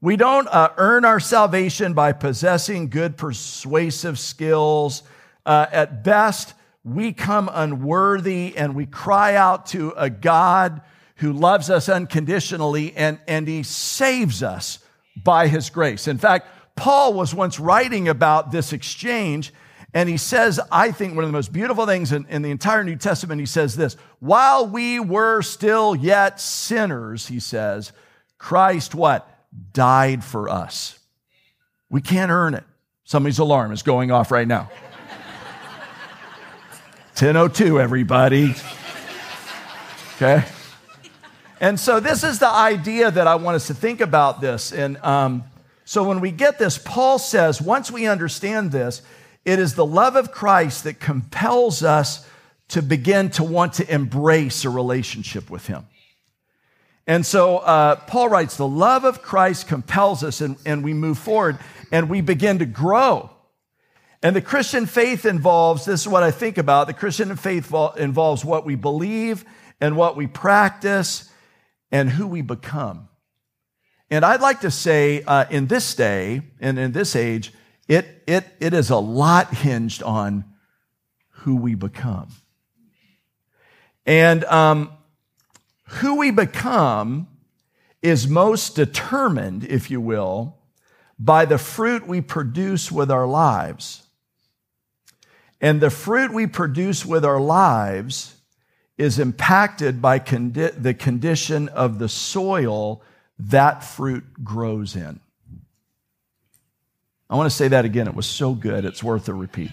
We 0.00 0.16
don't 0.16 0.48
uh, 0.48 0.70
earn 0.76 1.04
our 1.04 1.20
salvation 1.20 1.94
by 1.94 2.12
possessing 2.12 2.88
good 2.88 3.16
persuasive 3.16 4.18
skills. 4.18 5.04
Uh, 5.46 5.66
at 5.70 6.02
best, 6.02 6.54
we 6.82 7.12
come 7.12 7.48
unworthy 7.52 8.56
and 8.56 8.74
we 8.74 8.86
cry 8.86 9.36
out 9.36 9.66
to 9.66 9.92
a 9.96 10.10
God 10.10 10.80
who 11.16 11.32
loves 11.32 11.70
us 11.70 11.88
unconditionally 11.88 12.92
and, 12.96 13.20
and 13.28 13.46
he 13.46 13.62
saves 13.62 14.42
us 14.42 14.80
by 15.14 15.46
his 15.46 15.70
grace. 15.70 16.08
In 16.08 16.18
fact, 16.18 16.48
Paul 16.76 17.14
was 17.14 17.34
once 17.34 17.60
writing 17.60 18.08
about 18.08 18.50
this 18.50 18.72
exchange 18.72 19.52
and 19.94 20.08
he 20.08 20.16
says, 20.16 20.58
I 20.70 20.90
think 20.90 21.14
one 21.14 21.24
of 21.24 21.28
the 21.28 21.36
most 21.36 21.52
beautiful 21.52 21.84
things 21.86 22.12
in, 22.12 22.26
in, 22.28 22.40
the 22.40 22.50
entire 22.50 22.82
New 22.82 22.96
Testament, 22.96 23.40
he 23.40 23.46
says 23.46 23.76
this 23.76 23.96
while 24.20 24.66
we 24.66 24.98
were 24.98 25.42
still 25.42 25.94
yet 25.94 26.40
sinners, 26.40 27.26
he 27.26 27.40
says, 27.40 27.92
Christ 28.38 28.94
what? 28.94 29.28
Died 29.72 30.24
for 30.24 30.48
us. 30.48 30.98
We 31.90 32.00
can't 32.00 32.30
earn 32.30 32.54
it. 32.54 32.64
Somebody's 33.04 33.38
alarm 33.38 33.72
is 33.72 33.82
going 33.82 34.10
off 34.10 34.30
right 34.30 34.48
now. 34.48 34.70
1002, 37.18 37.78
everybody. 37.78 38.54
Okay? 40.16 40.42
And 41.60 41.78
so 41.78 42.00
this 42.00 42.24
is 42.24 42.38
the 42.38 42.48
idea 42.48 43.10
that 43.10 43.26
I 43.26 43.34
want 43.34 43.56
us 43.56 43.66
to 43.66 43.74
think 43.74 44.00
about 44.00 44.40
this. 44.40 44.72
And 44.72 44.96
um, 44.98 45.44
so 45.92 46.04
when 46.04 46.20
we 46.20 46.30
get 46.30 46.58
this, 46.58 46.78
Paul 46.78 47.18
says, 47.18 47.60
once 47.60 47.90
we 47.90 48.06
understand 48.06 48.72
this, 48.72 49.02
it 49.44 49.58
is 49.58 49.74
the 49.74 49.84
love 49.84 50.16
of 50.16 50.32
Christ 50.32 50.84
that 50.84 51.00
compels 51.00 51.82
us 51.82 52.26
to 52.68 52.80
begin 52.80 53.28
to 53.32 53.44
want 53.44 53.74
to 53.74 53.94
embrace 53.94 54.64
a 54.64 54.70
relationship 54.70 55.50
with 55.50 55.66
Him. 55.66 55.86
And 57.06 57.26
so 57.26 57.58
uh, 57.58 57.96
Paul 57.96 58.30
writes, 58.30 58.56
the 58.56 58.66
love 58.66 59.04
of 59.04 59.20
Christ 59.20 59.68
compels 59.68 60.24
us, 60.24 60.40
and, 60.40 60.56
and 60.64 60.82
we 60.82 60.94
move 60.94 61.18
forward 61.18 61.58
and 61.90 62.08
we 62.08 62.22
begin 62.22 62.60
to 62.60 62.64
grow. 62.64 63.28
And 64.22 64.34
the 64.34 64.40
Christian 64.40 64.86
faith 64.86 65.26
involves 65.26 65.84
this 65.84 66.00
is 66.00 66.08
what 66.08 66.22
I 66.22 66.30
think 66.30 66.56
about 66.56 66.86
the 66.86 66.94
Christian 66.94 67.36
faith 67.36 67.70
involves 67.98 68.46
what 68.46 68.64
we 68.64 68.76
believe 68.76 69.44
and 69.78 69.94
what 69.94 70.16
we 70.16 70.26
practice 70.26 71.30
and 71.90 72.08
who 72.08 72.26
we 72.26 72.40
become. 72.40 73.10
And 74.12 74.26
I'd 74.26 74.42
like 74.42 74.60
to 74.60 74.70
say 74.70 75.22
uh, 75.22 75.46
in 75.48 75.68
this 75.68 75.94
day 75.94 76.42
and 76.60 76.78
in 76.78 76.92
this 76.92 77.16
age, 77.16 77.50
it, 77.88 78.22
it, 78.26 78.44
it 78.60 78.74
is 78.74 78.90
a 78.90 78.98
lot 78.98 79.54
hinged 79.54 80.02
on 80.02 80.44
who 81.30 81.56
we 81.56 81.74
become. 81.74 82.28
And 84.04 84.44
um, 84.44 84.92
who 85.84 86.18
we 86.18 86.30
become 86.30 87.26
is 88.02 88.28
most 88.28 88.76
determined, 88.76 89.64
if 89.64 89.90
you 89.90 89.98
will, 89.98 90.58
by 91.18 91.46
the 91.46 91.56
fruit 91.56 92.06
we 92.06 92.20
produce 92.20 92.92
with 92.92 93.10
our 93.10 93.26
lives. 93.26 94.02
And 95.58 95.80
the 95.80 95.88
fruit 95.88 96.34
we 96.34 96.46
produce 96.46 97.06
with 97.06 97.24
our 97.24 97.40
lives 97.40 98.34
is 98.98 99.18
impacted 99.18 100.02
by 100.02 100.18
condi- 100.18 100.82
the 100.82 100.92
condition 100.92 101.70
of 101.70 101.98
the 101.98 102.10
soil 102.10 103.02
that 103.48 103.84
fruit 103.84 104.24
grows 104.42 104.96
in. 104.96 105.20
I 107.28 107.36
want 107.36 107.50
to 107.50 107.56
say 107.56 107.68
that 107.68 107.84
again. 107.84 108.08
It 108.08 108.14
was 108.14 108.26
so 108.26 108.52
good, 108.52 108.84
it's 108.84 109.02
worth 109.02 109.28
a 109.28 109.34
repeat. 109.34 109.70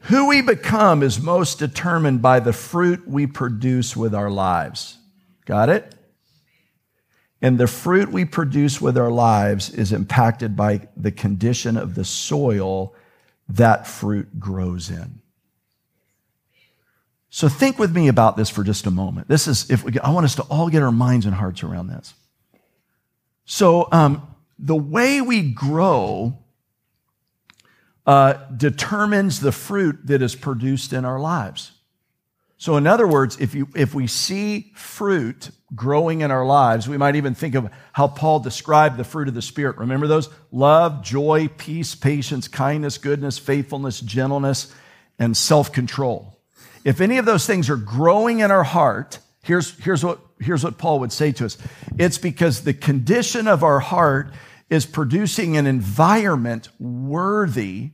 Who 0.00 0.28
we 0.28 0.40
become 0.40 1.02
is 1.02 1.20
most 1.20 1.58
determined 1.58 2.22
by 2.22 2.40
the 2.40 2.52
fruit 2.52 3.08
we 3.08 3.26
produce 3.26 3.96
with 3.96 4.14
our 4.14 4.30
lives. 4.30 4.98
Got 5.46 5.68
it? 5.68 5.94
And 7.42 7.58
the 7.58 7.66
fruit 7.66 8.10
we 8.10 8.24
produce 8.24 8.80
with 8.80 8.96
our 8.96 9.10
lives 9.10 9.70
is 9.70 9.92
impacted 9.92 10.56
by 10.56 10.88
the 10.96 11.10
condition 11.10 11.76
of 11.76 11.94
the 11.94 12.04
soil 12.04 12.94
that 13.48 13.86
fruit 13.86 14.38
grows 14.38 14.90
in. 14.90 15.20
So 17.30 17.48
think 17.48 17.78
with 17.78 17.94
me 17.94 18.08
about 18.08 18.36
this 18.36 18.48
for 18.48 18.64
just 18.64 18.86
a 18.86 18.90
moment. 18.90 19.28
This 19.28 19.46
is, 19.46 19.70
if 19.70 19.84
we, 19.84 19.98
I 20.00 20.10
want 20.10 20.24
us 20.24 20.36
to 20.36 20.42
all 20.44 20.68
get 20.68 20.82
our 20.82 20.92
minds 20.92 21.26
and 21.26 21.34
hearts 21.34 21.62
around 21.62 21.88
this. 21.88 22.14
So, 23.46 23.88
um, 23.92 24.26
the 24.58 24.76
way 24.76 25.20
we 25.20 25.50
grow 25.52 26.38
uh, 28.06 28.34
determines 28.56 29.40
the 29.40 29.52
fruit 29.52 30.06
that 30.06 30.22
is 30.22 30.34
produced 30.34 30.92
in 30.92 31.04
our 31.04 31.18
lives. 31.18 31.72
So, 32.58 32.76
in 32.76 32.86
other 32.86 33.06
words, 33.06 33.38
if, 33.38 33.54
you, 33.54 33.68
if 33.76 33.94
we 33.94 34.06
see 34.06 34.72
fruit 34.74 35.50
growing 35.74 36.22
in 36.22 36.30
our 36.30 36.46
lives, 36.46 36.88
we 36.88 36.96
might 36.96 37.16
even 37.16 37.34
think 37.34 37.54
of 37.54 37.70
how 37.92 38.08
Paul 38.08 38.40
described 38.40 38.96
the 38.96 39.04
fruit 39.04 39.28
of 39.28 39.34
the 39.34 39.42
Spirit. 39.42 39.76
Remember 39.76 40.06
those? 40.06 40.30
Love, 40.50 41.02
joy, 41.02 41.48
peace, 41.58 41.94
patience, 41.94 42.48
kindness, 42.48 42.98
goodness, 42.98 43.38
faithfulness, 43.38 44.00
gentleness, 44.00 44.74
and 45.18 45.36
self 45.36 45.70
control. 45.72 46.40
If 46.82 47.00
any 47.00 47.18
of 47.18 47.26
those 47.26 47.46
things 47.46 47.68
are 47.68 47.76
growing 47.76 48.40
in 48.40 48.50
our 48.50 48.64
heart, 48.64 49.18
here's, 49.42 49.78
here's, 49.80 50.04
what, 50.04 50.20
here's 50.38 50.64
what 50.64 50.78
Paul 50.78 51.00
would 51.00 51.12
say 51.12 51.32
to 51.32 51.44
us 51.44 51.58
it's 51.98 52.18
because 52.18 52.62
the 52.62 52.74
condition 52.74 53.48
of 53.48 53.62
our 53.62 53.80
heart 53.80 54.32
is 54.68 54.84
producing 54.84 55.56
an 55.56 55.66
environment 55.66 56.68
worthy 56.78 57.90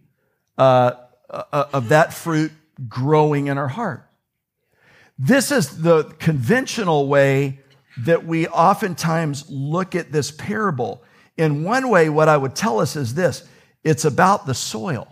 uh, 0.58 0.92
uh, 1.28 1.64
of 1.72 1.88
that 1.90 2.14
fruit 2.14 2.52
growing 2.88 3.46
in 3.46 3.58
our 3.58 3.68
heart. 3.68 4.08
This 5.18 5.52
is 5.52 5.82
the 5.82 6.04
conventional 6.18 7.06
way 7.06 7.60
that 7.98 8.24
we 8.26 8.46
oftentimes 8.48 9.48
look 9.50 9.94
at 9.94 10.12
this 10.12 10.30
parable. 10.30 11.02
In 11.36 11.62
one 11.62 11.90
way, 11.90 12.08
what 12.08 12.28
I 12.28 12.36
would 12.36 12.54
tell 12.54 12.80
us 12.80 12.96
is 12.96 13.14
this 13.14 13.46
it's 13.84 14.04
about 14.04 14.46
the 14.46 14.54
soil. 14.54 15.08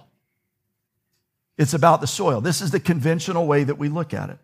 It's 1.59 1.75
about 1.75 2.01
the 2.01 2.07
soil. 2.07 2.41
This 2.41 2.63
is 2.63 2.71
the 2.71 2.81
conventional 2.81 3.47
way 3.47 3.65
that 3.65 3.77
we 3.77 3.91
look 3.91 4.15
at 4.15 4.31
it. 4.31 4.39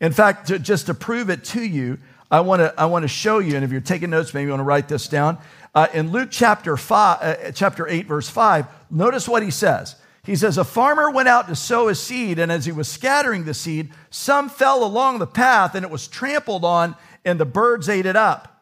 In 0.00 0.12
fact, 0.12 0.48
to, 0.48 0.58
just 0.58 0.86
to 0.86 0.94
prove 0.94 1.30
it 1.30 1.44
to 1.44 1.62
you, 1.62 1.98
I 2.30 2.40
want 2.40 2.60
to 2.60 2.74
I 2.78 2.86
want 2.86 3.02
to 3.04 3.08
show 3.08 3.38
you, 3.38 3.56
and 3.56 3.64
if 3.64 3.72
you're 3.72 3.80
taking 3.80 4.10
notes, 4.10 4.34
maybe 4.34 4.44
you 4.44 4.50
want 4.50 4.60
to 4.60 4.64
write 4.64 4.88
this 4.88 5.08
down. 5.08 5.38
Uh, 5.74 5.88
in 5.94 6.12
Luke 6.12 6.28
chapter 6.30 6.76
five, 6.76 7.18
uh, 7.22 7.52
chapter 7.52 7.88
eight, 7.88 8.06
verse 8.06 8.28
five, 8.28 8.66
notice 8.90 9.28
what 9.28 9.42
he 9.42 9.50
says. 9.50 9.96
He 10.24 10.36
says, 10.36 10.58
A 10.58 10.64
farmer 10.64 11.10
went 11.10 11.28
out 11.28 11.48
to 11.48 11.56
sow 11.56 11.88
his 11.88 11.98
seed, 11.98 12.38
and 12.38 12.52
as 12.52 12.66
he 12.66 12.72
was 12.72 12.86
scattering 12.86 13.44
the 13.44 13.54
seed, 13.54 13.90
some 14.10 14.50
fell 14.50 14.84
along 14.84 15.20
the 15.20 15.26
path, 15.26 15.74
and 15.74 15.84
it 15.84 15.90
was 15.90 16.06
trampled 16.06 16.64
on, 16.64 16.96
and 17.24 17.40
the 17.40 17.46
birds 17.46 17.88
ate 17.88 18.04
it 18.04 18.16
up. 18.16 18.58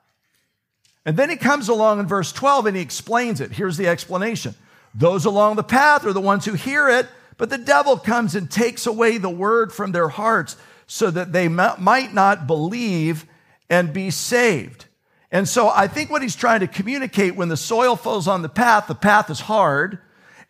And 1.04 1.16
then 1.16 1.30
he 1.30 1.36
comes 1.36 1.68
along 1.68 2.00
in 2.00 2.06
verse 2.06 2.32
12 2.32 2.66
and 2.66 2.76
he 2.76 2.82
explains 2.82 3.40
it. 3.40 3.52
Here's 3.52 3.76
the 3.76 3.86
explanation 3.86 4.54
Those 4.94 5.24
along 5.24 5.56
the 5.56 5.62
path 5.62 6.04
are 6.04 6.12
the 6.12 6.20
ones 6.20 6.44
who 6.44 6.54
hear 6.54 6.88
it, 6.88 7.06
but 7.36 7.48
the 7.48 7.58
devil 7.58 7.96
comes 7.96 8.34
and 8.34 8.50
takes 8.50 8.86
away 8.86 9.18
the 9.18 9.30
word 9.30 9.72
from 9.72 9.92
their 9.92 10.08
hearts 10.08 10.56
so 10.86 11.10
that 11.10 11.32
they 11.32 11.48
might 11.48 12.14
not 12.14 12.46
believe 12.46 13.26
and 13.68 13.92
be 13.92 14.10
saved. 14.10 14.86
And 15.30 15.48
so 15.48 15.68
I 15.68 15.88
think 15.88 16.10
what 16.10 16.22
he's 16.22 16.36
trying 16.36 16.60
to 16.60 16.68
communicate 16.68 17.34
when 17.34 17.48
the 17.48 17.56
soil 17.56 17.96
falls 17.96 18.28
on 18.28 18.42
the 18.42 18.48
path, 18.48 18.86
the 18.86 18.94
path 18.94 19.28
is 19.30 19.40
hard. 19.40 19.98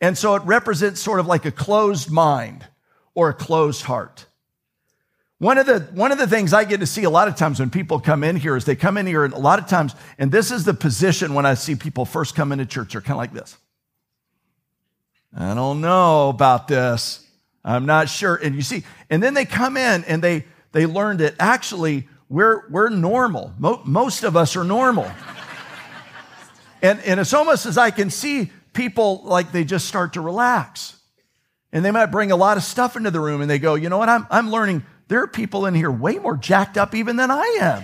And 0.01 0.17
so 0.19 0.35
it 0.35 0.43
represents 0.45 1.01
sort 1.01 1.21
of 1.21 1.27
like 1.27 1.47
a 1.47 1.51
closed 1.51 2.11
mind 2.11 2.67
or 3.15 3.31
a 3.31 3.35
closed 3.35 3.83
heart. 3.83 4.27
One 5.39 5.59
of 5.59 5.67
the, 5.67 5.81
one 5.93 6.13
of 6.13 6.19
the 6.19 6.27
things 6.27 6.53
I 6.53 6.65
get 6.65 6.81
to 6.81 6.87
see 6.87 7.05
a 7.05 7.11
lot 7.11 7.29
of 7.29 7.37
times 7.37 7.61
when 7.61 7.69
people 7.69 8.01
come 8.01 8.25
in 8.25 8.37
here 8.37 8.57
is 8.57 8.65
they 8.65 8.77
come 8.77 8.97
in 8.97 9.07
here 9.07 9.25
and 9.25 9.35
a 9.35 9.39
lot 9.39 9.59
of 9.59 9.67
times, 9.67 9.95
and 10.19 10.33
this 10.33 10.51
is 10.51 10.65
the 10.65 10.73
position 10.73 11.35
when 11.35 11.45
I 11.45 11.55
see 11.55 11.75
people 11.75 12.05
first 12.05 12.35
come 12.35 12.53
into 12.53 12.65
church, 12.65 12.93
they're 12.93 13.03
kind 13.03 13.13
of 13.13 13.19
like 13.19 13.33
this. 13.33 13.57
I 15.37 15.55
don't 15.55 15.83
know 15.83 16.31
about 16.31 16.69
this. 16.69 17.26
I'm 17.67 17.85
not 17.85 18.09
sure. 18.09 18.37
And 18.37 18.55
you 18.55 18.63
see, 18.63 18.85
and 19.11 19.21
then 19.21 19.35
they 19.35 19.45
come 19.45 19.77
in 19.77 20.05
and 20.05 20.23
they, 20.23 20.45
they 20.71 20.87
learn 20.87 21.17
that 21.17 21.35
actually 21.41 22.09
we're, 22.29 22.67
we're 22.71 22.91
normal. 22.91 23.53
Mo- 23.59 23.83
most 23.85 24.23
of 24.23 24.37
us 24.37 24.55
are 24.55 24.63
normal. 24.63 25.11
and, 26.81 27.01
and 27.01 27.19
it's 27.19 27.35
almost 27.35 27.67
as 27.67 27.77
I 27.77 27.91
can 27.91 28.09
see 28.09 28.53
people 28.73 29.23
like 29.25 29.51
they 29.51 29.65
just 29.65 29.89
start 29.89 30.13
to 30.13 30.21
relax. 30.21 30.97
And 31.73 31.85
they 31.85 31.91
might 31.91 32.07
bring 32.07 32.31
a 32.31 32.37
lot 32.37 32.57
of 32.57 32.63
stuff 32.63 32.97
into 32.97 33.11
the 33.11 33.21
room 33.21 33.41
and 33.41 33.51
they 33.51 33.59
go, 33.59 33.75
you 33.75 33.89
know 33.89 33.99
what, 33.99 34.09
I'm, 34.09 34.29
I'm 34.31 34.51
learning 34.51 34.85
there 35.09 35.23
are 35.23 35.29
people 35.29 35.67
in 35.67 35.75
here 35.75 35.91
way 35.91 36.19
more 36.19 36.37
jacked 36.37 36.79
up 36.79 36.95
even 36.95 37.17
than 37.17 37.33
I 37.33 37.59
am. 37.61 37.83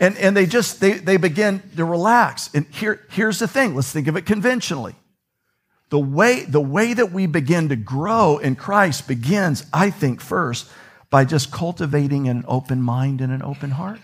and, 0.00 0.16
and 0.16 0.36
they 0.36 0.46
just, 0.46 0.80
they, 0.80 0.94
they 0.94 1.18
begin 1.18 1.62
to 1.76 1.84
relax. 1.84 2.50
And 2.52 2.66
here, 2.66 3.06
here's 3.10 3.38
the 3.38 3.48
thing. 3.48 3.76
Let's 3.76 3.92
think 3.92 4.08
of 4.08 4.16
it 4.16 4.26
conventionally. 4.26 4.96
The 5.90 5.98
way, 5.98 6.44
the 6.44 6.60
way 6.60 6.94
that 6.94 7.12
we 7.12 7.26
begin 7.26 7.68
to 7.68 7.76
grow 7.76 8.38
in 8.38 8.56
Christ 8.56 9.06
begins, 9.06 9.64
I 9.72 9.90
think, 9.90 10.20
first 10.20 10.68
by 11.10 11.24
just 11.24 11.52
cultivating 11.52 12.28
an 12.28 12.44
open 12.48 12.82
mind 12.82 13.20
and 13.20 13.32
an 13.32 13.42
open 13.42 13.70
heart. 13.70 14.00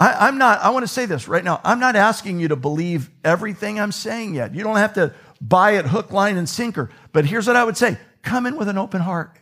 I, 0.00 0.28
am 0.28 0.38
not, 0.38 0.60
I 0.60 0.70
want 0.70 0.84
to 0.84 0.88
say 0.88 1.06
this 1.06 1.26
right 1.26 1.42
now. 1.42 1.60
I'm 1.64 1.80
not 1.80 1.96
asking 1.96 2.38
you 2.38 2.48
to 2.48 2.56
believe 2.56 3.10
everything 3.24 3.80
I'm 3.80 3.90
saying 3.90 4.36
yet. 4.36 4.54
You 4.54 4.62
don't 4.62 4.76
have 4.76 4.94
to 4.94 5.12
buy 5.40 5.72
it 5.72 5.86
hook, 5.86 6.12
line, 6.12 6.36
and 6.36 6.48
sinker. 6.48 6.90
But 7.12 7.24
here's 7.24 7.48
what 7.48 7.56
I 7.56 7.64
would 7.64 7.76
say 7.76 7.98
come 8.22 8.46
in 8.46 8.56
with 8.56 8.68
an 8.68 8.78
open 8.78 9.00
heart. 9.00 9.36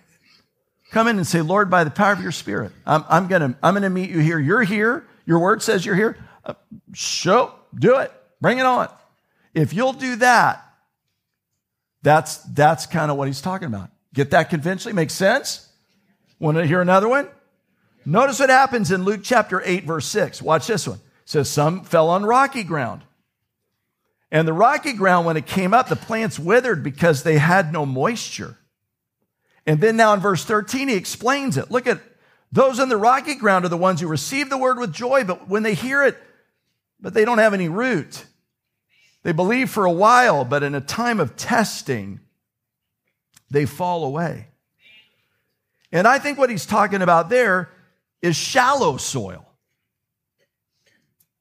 Come 0.93 1.09
in 1.09 1.17
and 1.17 1.27
say, 1.27 1.43
Lord, 1.43 1.69
by 1.69 1.85
the 1.85 1.91
power 1.91 2.13
of 2.13 2.23
your 2.23 2.33
spirit, 2.33 2.73
I'm, 2.87 3.05
I'm 3.09 3.27
going 3.27 3.43
to 3.43 3.59
I'm 3.63 3.75
gonna 3.75 3.91
meet 3.91 4.09
you 4.09 4.21
here. 4.21 4.39
You're 4.39 4.63
here. 4.63 5.07
Your 5.27 5.41
word 5.41 5.61
says 5.63 5.85
you're 5.85 5.97
here. 5.97 6.17
Uh, 6.45 6.55
show, 6.95 7.53
do 7.75 7.99
it. 7.99 8.13
Bring 8.41 8.59
it 8.59 8.65
on. 8.65 8.89
If 9.53 9.75
you'll 9.75 9.93
do 9.93 10.17
that, 10.17 10.66
that's, 12.07 12.37
that's 12.37 12.87
kind 12.87 13.11
of 13.11 13.17
what 13.17 13.27
he's 13.27 13.41
talking 13.41 13.67
about. 13.67 13.91
Get 14.15 14.31
that 14.31 14.49
conventionally? 14.49 14.95
Makes 14.95 15.15
sense? 15.15 15.69
Want 16.39 16.57
to 16.57 16.65
hear 16.65 16.81
another 16.81 17.09
one? 17.09 17.29
Notice 18.05 18.39
what 18.39 18.49
happens 18.49 18.93
in 18.93 19.03
Luke 19.03 19.23
chapter 19.25 19.61
8, 19.65 19.83
verse 19.83 20.07
6. 20.07 20.41
Watch 20.41 20.69
this 20.69 20.87
one. 20.87 20.99
It 20.99 21.03
says, 21.25 21.51
Some 21.51 21.83
fell 21.83 22.09
on 22.09 22.25
rocky 22.25 22.63
ground. 22.63 23.03
And 24.31 24.47
the 24.47 24.53
rocky 24.53 24.93
ground, 24.93 25.27
when 25.27 25.37
it 25.37 25.47
came 25.47 25.75
up, 25.75 25.89
the 25.89 25.97
plants 25.97 26.39
withered 26.39 26.85
because 26.85 27.25
they 27.25 27.39
had 27.39 27.73
no 27.73 27.85
moisture. 27.85 28.57
And 29.67 29.81
then 29.81 29.97
now 29.97 30.15
in 30.15 30.21
verse 30.21 30.45
13, 30.45 30.87
he 30.87 30.95
explains 30.95 31.57
it. 31.57 31.73
Look 31.73 31.89
at 31.89 32.01
those 32.53 32.79
on 32.79 32.89
the 32.89 32.97
rocky 32.97 33.35
ground 33.35 33.65
are 33.65 33.69
the 33.69 33.77
ones 33.77 34.01
who 34.01 34.07
receive 34.07 34.49
the 34.49 34.59
word 34.59 34.79
with 34.79 34.93
joy, 34.93 35.25
but 35.25 35.49
when 35.49 35.65
they 35.65 35.75
hear 35.75 36.05
it, 36.05 36.17
but 37.01 37.15
they 37.15 37.25
don't 37.25 37.39
have 37.39 37.53
any 37.53 37.69
root. 37.69 38.27
They 39.27 39.33
believe 39.33 39.71
for 39.71 39.85
a 39.85 39.91
while, 39.91 40.45
but 40.45 40.63
in 40.63 40.77
a 40.77 40.81
time 40.81 41.19
of 41.19 41.35
testing, 41.35 42.21
they 43.51 43.67
fall 43.67 44.05
away. 44.05 44.47
And 45.91 46.07
I 46.07 46.21
think 46.21 46.39
what 46.39 46.49
he's 46.49 46.65
talking 46.65 47.03
about 47.03 47.29
there 47.29 47.69
is 48.23 48.37
shallow 48.37 48.99
soil. 48.99 49.45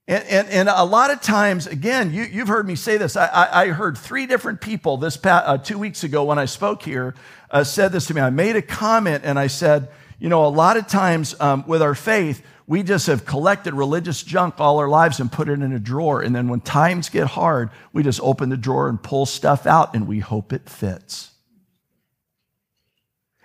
And, 0.07 0.23
and, 0.23 0.49
and 0.49 0.67
a 0.67 0.83
lot 0.83 1.11
of 1.11 1.21
times, 1.21 1.67
again, 1.67 2.11
you, 2.11 2.23
you've 2.23 2.47
heard 2.47 2.65
me 2.65 2.73
say 2.73 2.97
this. 2.97 3.15
I, 3.15 3.49
I, 3.51 3.67
heard 3.67 3.99
three 3.99 4.25
different 4.25 4.61
people 4.61 4.97
this 4.97 5.15
past, 5.15 5.47
uh, 5.47 5.59
two 5.59 5.77
weeks 5.77 6.03
ago 6.03 6.23
when 6.23 6.39
I 6.39 6.45
spoke 6.45 6.81
here 6.81 7.13
uh, 7.51 7.63
said 7.63 7.91
this 7.91 8.07
to 8.07 8.15
me. 8.15 8.21
I 8.21 8.31
made 8.31 8.55
a 8.55 8.63
comment 8.63 9.25
and 9.25 9.37
I 9.37 9.45
said, 9.45 9.89
you 10.17 10.29
know, 10.29 10.43
a 10.43 10.49
lot 10.49 10.77
of 10.77 10.87
times 10.87 11.39
um, 11.39 11.63
with 11.67 11.83
our 11.83 11.93
faith, 11.93 12.41
we 12.67 12.81
just 12.81 13.07
have 13.07 13.25
collected 13.25 13.73
religious 13.73 14.23
junk 14.23 14.55
all 14.59 14.79
our 14.79 14.87
lives 14.87 15.19
and 15.19 15.31
put 15.31 15.49
it 15.49 15.61
in 15.61 15.71
a 15.71 15.79
drawer. 15.79 16.21
And 16.21 16.35
then 16.35 16.47
when 16.47 16.61
times 16.61 17.09
get 17.09 17.27
hard, 17.27 17.69
we 17.93 18.01
just 18.01 18.19
open 18.21 18.49
the 18.49 18.57
drawer 18.57 18.89
and 18.89 19.01
pull 19.01 19.25
stuff 19.25 19.67
out 19.67 19.93
and 19.93 20.07
we 20.07 20.19
hope 20.19 20.51
it 20.51 20.67
fits. 20.67 21.31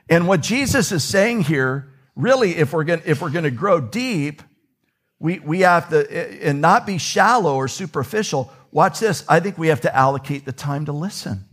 And 0.08 0.26
what 0.26 0.40
Jesus 0.40 0.90
is 0.90 1.04
saying 1.04 1.42
here, 1.42 1.92
really, 2.16 2.56
if 2.56 2.72
we're 2.72 2.84
going 2.84 3.02
if 3.04 3.20
we're 3.20 3.30
going 3.30 3.44
to 3.44 3.50
grow 3.50 3.80
deep, 3.80 4.42
we, 5.20 5.38
we 5.38 5.60
have 5.60 5.90
to, 5.90 6.42
and 6.42 6.60
not 6.60 6.86
be 6.86 6.98
shallow 6.98 7.54
or 7.54 7.68
superficial. 7.68 8.50
Watch 8.72 9.00
this. 9.00 9.24
I 9.28 9.38
think 9.40 9.58
we 9.58 9.68
have 9.68 9.82
to 9.82 9.94
allocate 9.94 10.46
the 10.46 10.52
time 10.52 10.86
to 10.86 10.92
listen. 10.92 11.44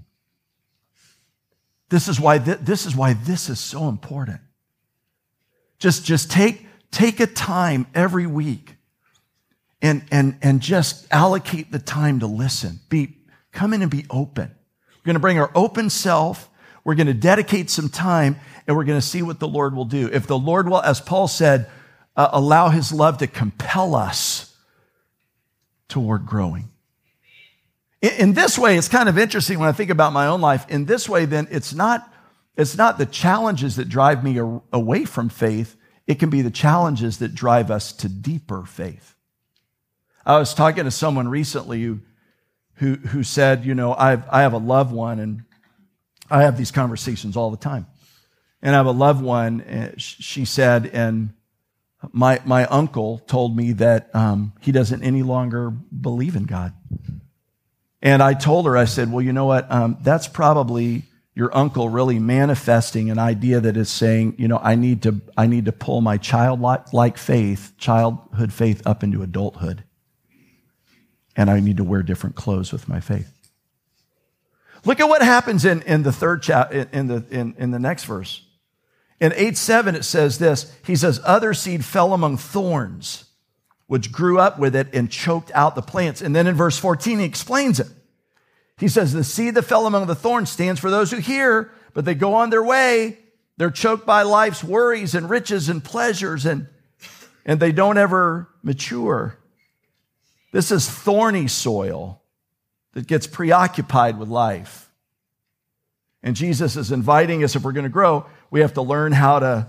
This 1.89 2.07
is 2.07 2.19
why, 2.19 2.39
th- 2.39 2.59
this 2.61 2.85
is 2.85 2.95
why 2.95 3.13
this 3.13 3.49
is 3.49 3.59
so 3.59 3.89
important. 3.89 4.39
Just, 5.79 6.05
just 6.05 6.31
take, 6.31 6.65
take 6.91 7.19
a 7.19 7.27
time 7.27 7.87
every 7.93 8.27
week 8.27 8.75
and, 9.81 10.03
and, 10.11 10.37
and 10.41 10.61
just 10.61 11.07
allocate 11.11 11.71
the 11.71 11.79
time 11.79 12.19
to 12.19 12.27
listen. 12.27 12.79
Be, 12.89 13.17
come 13.51 13.73
in 13.73 13.81
and 13.81 13.91
be 13.91 14.05
open. 14.09 14.49
We're 14.95 15.05
going 15.05 15.15
to 15.15 15.19
bring 15.19 15.39
our 15.39 15.51
open 15.55 15.89
self 15.89 16.49
we're 16.87 16.95
going 16.95 17.07
to 17.07 17.13
dedicate 17.13 17.69
some 17.69 17.89
time 17.89 18.37
and 18.65 18.77
we're 18.77 18.85
going 18.85 18.97
to 18.97 19.05
see 19.05 19.21
what 19.21 19.41
the 19.41 19.47
Lord 19.47 19.75
will 19.75 19.83
do. 19.83 20.07
If 20.07 20.25
the 20.25 20.39
Lord 20.39 20.69
will, 20.69 20.81
as 20.81 21.01
Paul 21.01 21.27
said, 21.27 21.69
uh, 22.15 22.29
allow 22.31 22.69
his 22.69 22.93
love 22.93 23.17
to 23.17 23.27
compel 23.27 23.93
us 23.93 24.55
toward 25.89 26.25
growing. 26.25 26.69
In, 28.01 28.11
in 28.11 28.33
this 28.35 28.57
way, 28.57 28.77
it's 28.77 28.87
kind 28.87 29.09
of 29.09 29.17
interesting 29.17 29.59
when 29.59 29.67
I 29.67 29.73
think 29.73 29.89
about 29.89 30.13
my 30.13 30.27
own 30.27 30.39
life. 30.39 30.65
In 30.69 30.85
this 30.85 31.09
way, 31.09 31.25
then, 31.25 31.49
it's 31.51 31.73
not, 31.73 32.09
it's 32.55 32.77
not 32.77 32.97
the 32.97 33.05
challenges 33.05 33.75
that 33.75 33.89
drive 33.89 34.23
me 34.23 34.39
away 34.71 35.03
from 35.03 35.27
faith. 35.27 35.75
It 36.07 36.19
can 36.19 36.29
be 36.29 36.41
the 36.41 36.51
challenges 36.51 37.19
that 37.19 37.35
drive 37.35 37.69
us 37.69 37.91
to 37.93 38.09
deeper 38.09 38.65
faith. 38.65 39.13
I 40.25 40.39
was 40.39 40.53
talking 40.53 40.85
to 40.85 40.91
someone 40.91 41.27
recently 41.27 41.83
who, 41.83 41.99
who, 42.75 42.95
who 42.95 43.23
said, 43.23 43.65
you 43.65 43.75
know, 43.75 43.93
I've, 43.93 44.27
I 44.29 44.41
have 44.41 44.53
a 44.53 44.57
loved 44.57 44.93
one 44.93 45.19
and 45.19 45.43
I 46.29 46.43
have 46.43 46.57
these 46.57 46.71
conversations 46.71 47.37
all 47.37 47.51
the 47.51 47.57
time. 47.57 47.87
And 48.61 48.73
I 48.73 48.79
have 48.79 48.87
a 48.87 48.91
loved 48.91 49.21
one, 49.21 49.61
uh, 49.61 49.93
she 49.97 50.45
said, 50.45 50.89
and 50.91 51.33
my, 52.11 52.41
my 52.45 52.65
uncle 52.65 53.19
told 53.19 53.55
me 53.55 53.73
that 53.73 54.13
um, 54.15 54.53
he 54.61 54.71
doesn't 54.71 55.03
any 55.03 55.23
longer 55.23 55.69
believe 55.69 56.35
in 56.35 56.45
God. 56.45 56.73
And 58.01 58.21
I 58.21 58.33
told 58.33 58.65
her, 58.65 58.77
I 58.77 58.85
said, 58.85 59.11
well, 59.11 59.21
you 59.21 59.33
know 59.33 59.45
what? 59.45 59.71
Um, 59.71 59.97
that's 60.01 60.27
probably 60.27 61.03
your 61.37 61.55
uncle 61.55 61.87
really 61.87 62.17
manifesting 62.17 63.11
an 63.11 63.19
idea 63.19 63.59
that 63.59 63.77
is 63.77 63.91
saying, 63.91 64.33
you 64.39 64.47
know, 64.47 64.57
I 64.57 64.73
need 64.73 65.03
to, 65.03 65.21
I 65.37 65.45
need 65.45 65.65
to 65.65 65.71
pull 65.71 66.01
my 66.01 66.17
childlike 66.17 67.15
faith, 67.19 67.73
childhood 67.77 68.51
faith 68.51 68.81
up 68.87 69.03
into 69.03 69.21
adulthood. 69.21 69.83
And 71.35 71.51
I 71.51 71.59
need 71.59 71.77
to 71.77 71.83
wear 71.83 72.01
different 72.01 72.35
clothes 72.35 72.71
with 72.71 72.89
my 72.89 72.99
faith. 72.99 73.31
Look 74.83 74.99
at 74.99 75.07
what 75.07 75.21
happens 75.21 75.63
in, 75.63 75.83
in 75.83 76.01
the 76.01 76.11
third 76.11 76.41
chapter, 76.41 76.89
in 76.91 77.05
the, 77.05 77.23
in, 77.29 77.53
in 77.59 77.69
the 77.69 77.77
next 77.77 78.05
verse. 78.05 78.41
In 79.19 79.31
8 79.35 79.55
7, 79.55 79.93
it 79.93 80.05
says 80.05 80.39
this 80.39 80.75
He 80.83 80.95
says, 80.95 81.21
Other 81.23 81.53
seed 81.53 81.85
fell 81.85 82.15
among 82.15 82.37
thorns, 82.37 83.25
which 83.85 84.11
grew 84.11 84.39
up 84.39 84.57
with 84.57 84.75
it 84.75 84.87
and 84.91 85.11
choked 85.11 85.51
out 85.53 85.75
the 85.75 85.83
plants. 85.83 86.19
And 86.19 86.35
then 86.35 86.47
in 86.47 86.55
verse 86.55 86.79
14, 86.79 87.19
he 87.19 87.25
explains 87.25 87.79
it. 87.79 87.89
He 88.77 88.87
says, 88.87 89.13
The 89.13 89.23
seed 89.23 89.55
that 89.55 89.63
fell 89.63 89.87
among 89.87 90.07
the 90.07 90.15
thorns 90.15 90.49
stands 90.49 90.79
for 90.79 90.89
those 90.89 91.11
who 91.11 91.17
hear, 91.17 91.71
but 91.93 92.05
they 92.05 92.13
go 92.13 92.35
on 92.35 92.49
their 92.49 92.63
way. 92.63 93.17
They're 93.57 93.71
choked 93.71 94.05
by 94.05 94.21
life's 94.21 94.63
worries 94.63 95.15
and 95.15 95.29
riches 95.29 95.67
and 95.67 95.83
pleasures, 95.83 96.45
and, 96.45 96.67
and 97.45 97.59
they 97.59 97.71
don't 97.71 97.97
ever 97.97 98.49
mature. 98.61 99.37
This 100.51 100.71
is 100.71 100.87
thorny 100.89 101.47
soil 101.47 102.21
that 102.93 103.07
gets 103.07 103.25
preoccupied 103.27 104.19
with 104.19 104.29
life. 104.29 104.89
And 106.23 106.35
Jesus 106.35 106.75
is 106.75 106.91
inviting 106.91 107.43
us, 107.43 107.55
if 107.55 107.63
we're 107.63 107.71
going 107.71 107.83
to 107.83 107.89
grow, 107.89 108.25
we 108.51 108.61
have 108.61 108.73
to 108.73 108.81
learn 108.81 109.11
how 109.11 109.39
to 109.39 109.67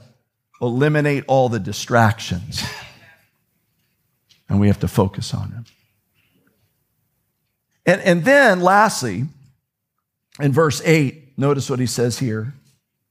eliminate 0.61 1.25
all 1.27 1.49
the 1.49 1.61
distractions. 1.61 2.63
And 4.49 4.61
we 4.61 4.69
have 4.69 4.81
to 4.81 4.89
focus 4.89 5.35
on 5.35 5.51
them. 5.51 5.65
And, 7.89 8.03
and 8.03 8.23
then, 8.23 8.61
lastly, 8.61 9.25
in 10.39 10.53
verse 10.53 10.83
8, 10.85 11.39
notice 11.39 11.71
what 11.71 11.79
he 11.79 11.87
says 11.87 12.19
here. 12.19 12.53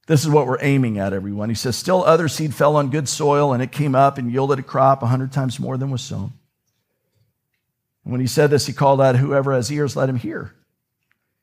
This 0.06 0.22
is 0.22 0.30
what 0.30 0.46
we're 0.46 0.62
aiming 0.62 0.98
at, 0.98 1.12
everyone. 1.12 1.48
He 1.48 1.56
says, 1.56 1.74
Still 1.76 2.04
other 2.04 2.28
seed 2.28 2.54
fell 2.54 2.76
on 2.76 2.88
good 2.88 3.08
soil, 3.08 3.52
and 3.52 3.60
it 3.60 3.72
came 3.72 3.96
up 3.96 4.18
and 4.18 4.30
yielded 4.30 4.60
a 4.60 4.62
crop 4.62 5.02
a 5.02 5.06
hundred 5.06 5.32
times 5.32 5.58
more 5.58 5.76
than 5.76 5.90
was 5.90 6.02
sown. 6.02 6.32
And 8.04 8.12
when 8.12 8.20
he 8.20 8.28
said 8.28 8.50
this, 8.50 8.66
he 8.68 8.72
called 8.72 9.00
out, 9.00 9.16
Whoever 9.16 9.52
has 9.52 9.68
ears, 9.72 9.96
let 9.96 10.08
him 10.08 10.14
hear. 10.14 10.54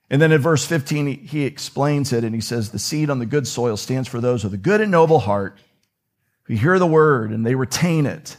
And 0.09 0.21
then 0.21 0.31
in 0.31 0.39
verse 0.39 0.65
15, 0.65 1.05
he, 1.05 1.13
he 1.15 1.43
explains 1.43 2.13
it, 2.13 2.23
and 2.23 2.33
he 2.33 2.39
says, 2.39 2.69
The 2.69 2.79
seed 2.79 3.09
on 3.09 3.19
the 3.19 3.25
good 3.25 3.47
soil 3.47 3.75
stands 3.75 4.07
for 4.07 4.21
those 4.21 4.45
with 4.45 4.53
a 4.53 4.57
good 4.57 4.79
and 4.79 4.91
noble 4.91 5.19
heart 5.19 5.57
who 6.43 6.53
hear 6.53 6.79
the 6.79 6.87
word 6.87 7.31
and 7.31 7.45
they 7.45 7.55
retain 7.55 8.05
it, 8.05 8.37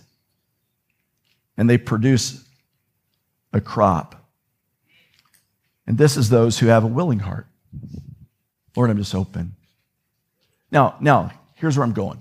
and 1.55 1.69
they 1.69 1.77
produce 1.77 2.43
a 3.53 3.61
crop 3.61 4.23
and 5.87 5.99
this 5.99 6.17
is 6.17 6.29
those 6.29 6.59
who 6.59 6.67
have 6.67 6.85
a 6.85 6.89
willing 6.89 7.21
heart. 7.21 7.47
Lord, 8.77 8.91
I'm 8.91 8.97
just 8.97 9.15
open. 9.15 9.55
Now, 10.71 10.97
now, 11.01 11.31
here's 11.55 11.77
where 11.77 11.85
I'm 11.85 11.93
going. 11.93 12.21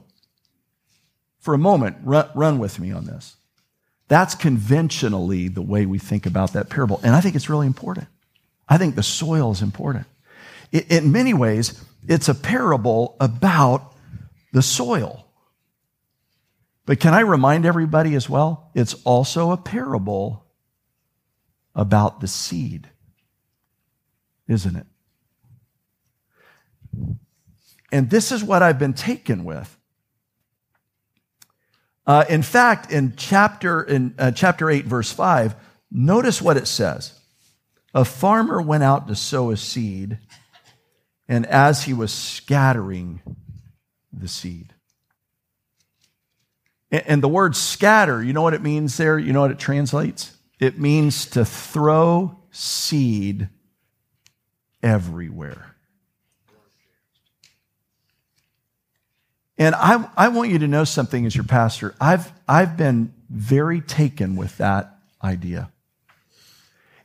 For 1.39 1.54
a 1.54 1.58
moment, 1.58 1.97
run, 2.04 2.30
run 2.36 2.60
with 2.60 2.80
me 2.80 2.91
on 2.91 3.06
this. 3.06 3.36
That's 4.08 4.36
conventionally 4.36 5.47
the 5.47 5.62
way 5.62 5.86
we 5.86 5.97
think 5.97 6.25
about 6.25 6.54
that 6.54 6.69
parable. 6.69 6.99
And 7.04 7.15
I 7.15 7.21
think 7.21 7.36
it's 7.36 7.49
really 7.49 7.67
important. 7.67 8.08
I 8.69 8.78
think 8.78 8.95
the 8.95 9.04
soil 9.04 9.51
is 9.51 9.62
important. 9.62 10.06
In 10.71 11.12
many 11.12 11.34
ways, 11.34 11.84
it's 12.08 12.30
a 12.30 12.36
parable 12.36 13.15
about 13.19 13.93
the 14.54 14.62
soil. 14.62 15.25
But 16.86 16.99
can 16.99 17.13
I 17.13 17.21
remind 17.21 17.65
everybody 17.65 18.13
as 18.15 18.30
well? 18.30 18.69
It's 18.75 18.93
also 19.04 19.51
a 19.51 19.58
parable 19.58 20.45
about 21.73 22.21
the 22.21 22.28
seed 22.28 22.89
isn't 24.47 24.75
it? 24.75 24.86
And 27.91 28.10
this 28.10 28.31
is 28.31 28.43
what 28.43 28.62
I've 28.62 28.79
been 28.79 28.93
taken 28.93 29.45
with. 29.45 29.77
Uh, 32.08 32.25
in 32.29 32.43
fact, 32.43 32.91
in 32.91 33.13
chapter 33.15 33.81
in 33.81 34.13
uh, 34.19 34.31
chapter 34.31 34.69
eight, 34.69 34.86
verse 34.86 35.12
five, 35.12 35.55
notice 35.89 36.41
what 36.41 36.58
it 36.58 36.67
says. 36.67 37.19
A 37.93 38.05
farmer 38.05 38.62
went 38.62 38.84
out 38.84 39.08
to 39.08 39.15
sow 39.15 39.49
a 39.49 39.58
seed, 39.58 40.19
and 41.27 41.45
as 41.47 41.84
he 41.84 41.93
was 41.93 42.13
scattering 42.13 43.21
the 44.13 44.27
seed, 44.27 44.73
and, 46.91 47.03
and 47.08 47.23
the 47.23 47.27
word 47.27 47.55
scatter, 47.55 48.21
you 48.21 48.34
know 48.34 48.43
what 48.43 48.53
it 48.53 48.62
means 48.62 48.97
there. 48.97 49.17
You 49.17 49.34
know 49.34 49.41
what 49.41 49.51
it 49.51 49.60
translates. 49.60 50.38
It 50.60 50.77
means 50.77 51.25
to 51.27 51.43
throw 51.43 52.39
seed 52.51 53.49
everywhere. 54.86 55.76
And 59.58 59.74
I, 59.74 60.10
I 60.15 60.28
want 60.30 60.52
you 60.52 60.60
to 60.60 60.67
know 60.67 60.84
something 60.84 61.26
as 61.26 61.36
your 61.36 61.45
pastor. 61.45 61.95
I've, 62.00 62.32
I've 62.48 62.78
been 62.78 63.13
very 63.30 63.82
taken 63.82 64.36
with 64.36 64.58
that 64.58 64.98
idea. 65.24 65.71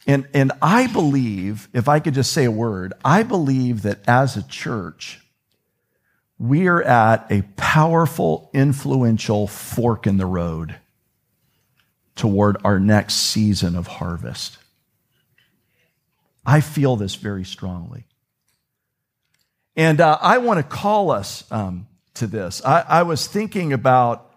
And, 0.06 0.26
and 0.34 0.52
I 0.60 0.88
believe, 0.88 1.68
if 1.72 1.88
I 1.88 2.00
could 2.00 2.14
just 2.14 2.32
say 2.32 2.44
a 2.44 2.50
word, 2.50 2.92
I 3.04 3.22
believe 3.22 3.82
that 3.82 4.00
as 4.06 4.36
a 4.36 4.46
church, 4.46 5.20
we 6.38 6.66
are 6.66 6.82
at 6.82 7.30
a 7.30 7.42
powerful, 7.56 8.50
influential 8.52 9.46
fork 9.46 10.06
in 10.06 10.16
the 10.16 10.26
road 10.26 10.76
toward 12.16 12.56
our 12.64 12.80
next 12.80 13.14
season 13.14 13.76
of 13.76 13.86
harvest. 13.86 14.58
I 16.50 16.60
feel 16.62 16.96
this 16.96 17.14
very 17.14 17.44
strongly. 17.44 18.06
And 19.76 20.00
uh, 20.00 20.18
I 20.20 20.38
want 20.38 20.58
to 20.58 20.64
call 20.64 21.12
us 21.12 21.44
um, 21.52 21.86
to 22.14 22.26
this. 22.26 22.60
I, 22.64 22.80
I 22.80 23.02
was 23.04 23.28
thinking 23.28 23.72
about 23.72 24.34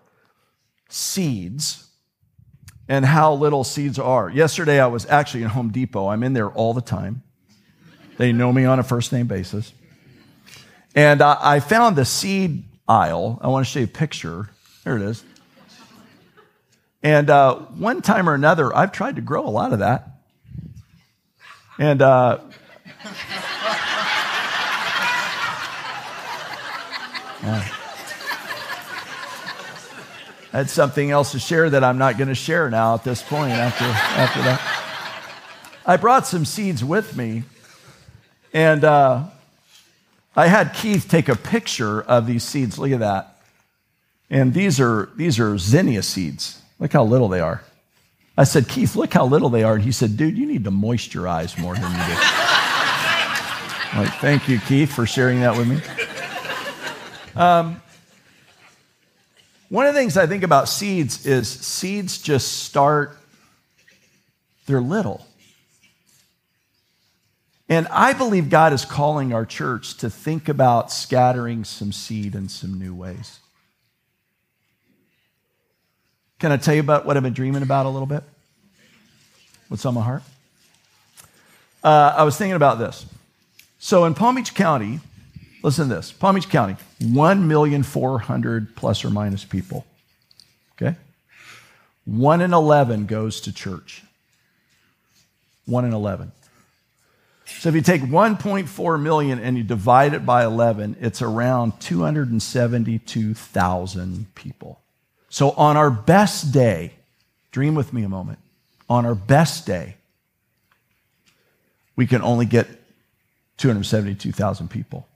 seeds 0.90 1.90
and 2.88 3.04
how 3.04 3.34
little 3.34 3.64
seeds 3.64 3.98
are. 3.98 4.30
Yesterday, 4.30 4.80
I 4.80 4.86
was 4.86 5.08
actually 5.08 5.42
in 5.42 5.50
Home 5.50 5.72
Depot. 5.72 6.08
I'm 6.08 6.22
in 6.22 6.34
there 6.34 6.52
all 6.52 6.76
the 6.76 6.82
time. 6.82 7.24
They 8.18 8.32
know 8.32 8.54
me 8.54 8.66
on 8.66 8.78
a 8.78 8.84
first 8.84 9.12
name 9.12 9.26
basis. 9.26 9.74
And 10.94 11.20
uh, 11.20 11.40
I 11.42 11.62
found 11.62 11.96
the 11.96 12.06
seed 12.06 12.64
aisle. 12.88 13.40
I 13.42 13.48
want 13.48 13.66
to 13.66 13.72
show 13.72 13.80
you 13.80 13.86
a 13.86 13.88
picture. 13.88 14.50
There 14.84 14.98
it 14.98 15.02
is. 15.02 15.24
And 17.02 17.32
uh, 17.32 17.56
one 17.56 18.04
time 18.04 18.30
or 18.30 18.36
another, 18.36 18.72
I've 18.76 18.92
tried 18.92 19.16
to 19.16 19.24
grow 19.24 19.48
a 19.48 19.50
lot 19.50 19.74
of 19.74 19.80
that. 19.80 20.13
And 21.80 22.02
uh, 22.04 22.40
yeah. 27.44 27.68
I 30.54 30.58
had 30.58 30.70
something 30.70 31.10
else 31.10 31.32
to 31.32 31.40
share 31.40 31.72
that 31.72 31.84
I'm 31.84 31.98
not 31.98 32.20
going 32.20 32.28
to 32.28 32.36
share 32.36 32.70
now 32.70 32.94
at 32.94 33.04
this 33.04 33.24
point 33.24 33.54
after, 33.54 33.86
after 33.86 34.40
that. 34.44 34.62
I 35.84 35.98
brought 35.98 36.28
some 36.28 36.46
seeds 36.46 36.84
with 36.84 37.18
me, 37.18 37.44
and 38.54 38.84
uh, 38.84 39.24
I 40.36 40.48
had 40.48 40.76
Keith 40.76 41.08
take 41.10 41.28
a 41.28 41.36
picture 41.36 42.04
of 42.04 42.28
these 42.28 42.44
seeds. 42.44 42.78
Look 42.78 42.92
at 42.92 43.00
that. 43.00 43.40
And 44.30 44.54
these 44.54 44.80
are, 44.80 45.10
these 45.16 45.40
are 45.40 45.58
zinnia 45.58 46.04
seeds. 46.04 46.62
Look 46.80 46.94
how 46.94 47.04
little 47.04 47.30
they 47.30 47.40
are. 47.40 47.64
I 48.36 48.46
said, 48.46 48.68
Keith, 48.68 48.96
look 48.96 49.14
how 49.14 49.26
little 49.26 49.50
they 49.50 49.64
are. 49.64 49.76
And 49.76 49.84
he 49.84 49.92
said, 49.92 50.18
dude, 50.18 50.38
you 50.38 50.48
need 50.48 50.64
to 50.64 50.72
moisturize 50.72 51.58
more 51.60 51.76
than 51.76 51.84
you 51.84 51.90
do. 51.90 52.14
like, 54.00 54.14
thank 54.20 54.50
you, 54.50 54.60
Keith, 54.60 54.92
for 54.92 55.06
sharing 55.06 55.42
that 55.42 55.56
with 55.56 55.68
me. 55.68 55.80
Um, 57.36 57.82
one 59.70 59.86
of 59.86 59.94
the 59.94 60.00
things 60.00 60.18
I 60.18 60.28
think 60.28 60.44
about 60.44 60.68
seeds 60.70 61.26
is 61.26 61.48
seeds 61.48 62.20
just 62.20 62.64
start, 62.64 63.18
they're 64.66 64.82
little. 64.82 65.26
And 67.70 67.88
I 67.88 68.14
believe 68.14 68.50
God 68.50 68.74
is 68.74 68.86
calling 68.86 69.34
our 69.34 69.46
church 69.46 69.98
to 69.98 70.10
think 70.10 70.50
about 70.50 70.92
scattering 70.92 71.64
some 71.64 71.92
seed 71.92 72.36
in 72.36 72.50
some 72.50 72.78
new 72.78 72.94
ways. 72.94 73.40
Can 76.44 76.52
I 76.52 76.58
tell 76.58 76.74
you 76.74 76.82
about 76.82 77.06
what 77.06 77.16
I've 77.16 77.24
been 77.24 77.32
dreaming 77.32 77.64
about 77.64 77.86
a 77.86 77.90
little 77.90 78.06
bit? 78.06 78.22
What's 79.70 79.86
on 79.86 79.94
my 79.94 80.02
heart? 80.02 80.24
Uh, 81.82 82.16
I 82.18 82.24
was 82.24 82.38
thinking 82.38 82.58
about 82.58 82.80
this. 82.80 83.06
So 83.80 84.04
in 84.04 84.14
Palm 84.14 84.36
Beach 84.36 84.54
County, 84.54 85.00
listen 85.62 85.88
to 85.88 85.96
this 85.96 86.12
Palm 86.12 86.36
Beach 86.36 86.50
County, 86.50 86.76
1,400 87.02 88.76
plus 88.76 89.06
or 89.06 89.10
minus 89.10 89.46
people. 89.46 89.86
Okay? 90.76 90.98
One 92.04 92.42
in 92.42 92.54
11 92.54 93.06
goes 93.06 93.40
to 93.40 93.54
church. 93.54 94.04
One 95.66 95.86
in 95.86 95.94
11. 95.94 96.34
So 97.46 97.70
if 97.70 97.76
you 97.76 97.82
take 97.82 98.02
1.4 98.02 99.02
million 99.02 99.40
and 99.40 99.58
you 99.58 99.64
divide 99.64 100.14
it 100.14 100.26
by 100.26 100.44
11, 100.44 100.98
it's 101.00 101.22
around 101.22 101.80
272,000 101.80 104.36
people. 104.36 104.83
So 105.34 105.50
on 105.50 105.78
our 105.78 105.90
best 105.90 106.52
day, 106.52 106.94
dream 107.52 107.74
with 107.74 107.92
me 107.92 108.04
a 108.04 108.08
moment. 108.08 108.38
On 108.88 109.04
our 109.04 109.16
best 109.16 109.66
day, 109.66 109.96
we 111.96 112.06
can 112.06 112.22
only 112.22 112.46
get 112.46 112.68
272,000 113.58 114.70
people. 114.70 115.08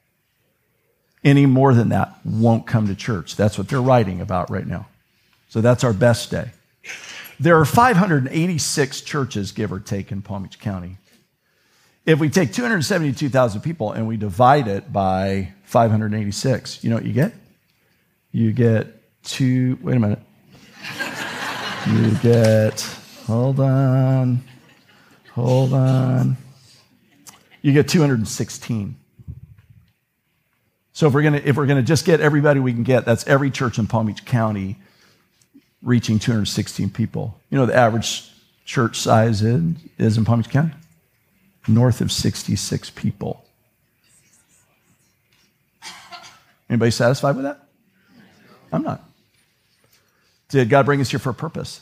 Any 1.24 1.46
more 1.46 1.76
than 1.76 1.90
that 1.90 2.16
won't 2.26 2.66
come 2.66 2.88
to 2.88 2.96
church. 2.96 3.36
That's 3.36 3.60
what 3.60 3.70
they're 3.70 3.80
writing 3.80 4.20
about 4.20 4.50
right 4.50 4.66
now. 4.66 4.88
So 5.50 5.62
that's 5.62 5.84
our 5.84 5.94
best 5.94 6.32
day. 6.32 6.50
There 7.40 7.60
are 7.60 7.66
586 7.66 9.02
churches, 9.02 9.52
give 9.52 9.72
or 9.72 9.80
take, 9.80 10.12
in 10.12 10.24
Palm 10.24 10.42
Beach 10.42 10.58
County. 10.58 10.98
If 12.08 12.18
we 12.18 12.30
take 12.30 12.54
272,000 12.54 13.62
people 13.62 13.92
and 13.92 14.08
we 14.08 14.18
divide 14.18 14.68
it 14.68 14.92
by 14.92 15.54
586, 15.66 16.84
you 16.84 16.90
know 16.90 16.96
what 16.96 17.06
you 17.06 17.14
get? 17.14 17.34
You 18.32 18.52
get 18.52 18.97
two, 19.28 19.78
wait 19.82 19.98
a 19.98 20.00
minute. 20.00 20.20
You 21.88 22.12
get, 22.22 22.82
hold 23.26 23.60
on, 23.60 24.42
hold 25.34 25.74
on. 25.74 26.38
You 27.62 27.74
get 27.74 27.88
216. 27.88 28.96
So 30.94 31.08
if 31.08 31.14
we're 31.14 31.22
gonna 31.22 31.42
if 31.44 31.56
we're 31.56 31.68
gonna 31.68 31.84
just 31.84 32.06
get 32.06 32.22
everybody 32.22 32.60
we 32.60 32.74
can 32.74 32.84
get, 32.84 33.06
that's 33.06 33.28
every 33.28 33.52
church 33.52 33.78
in 33.78 33.86
Palm 33.88 34.08
Beach 34.08 34.26
County 34.26 34.78
reaching 35.84 36.18
216 36.18 36.90
people. 36.90 37.40
You 37.52 37.58
know 37.58 37.66
the 37.68 37.76
average 37.76 38.32
church 38.66 38.98
size 38.98 39.44
is, 39.44 39.76
is 40.00 40.18
in 40.18 40.26
Palm 40.26 40.42
Beach 40.42 40.50
County? 40.50 40.72
north 41.68 42.02
of 42.02 42.12
66 42.12 42.90
people. 42.92 43.46
Anybody 46.70 46.92
satisfied 46.92 47.36
with 47.36 47.46
that? 47.46 47.68
I'm 48.72 48.84
not. 48.84 49.07
Did 50.50 50.70
God 50.70 50.86
bring 50.86 51.02
us 51.02 51.10
here 51.10 51.20
for 51.20 51.32
a 51.32 51.34
purpose? 51.34 51.82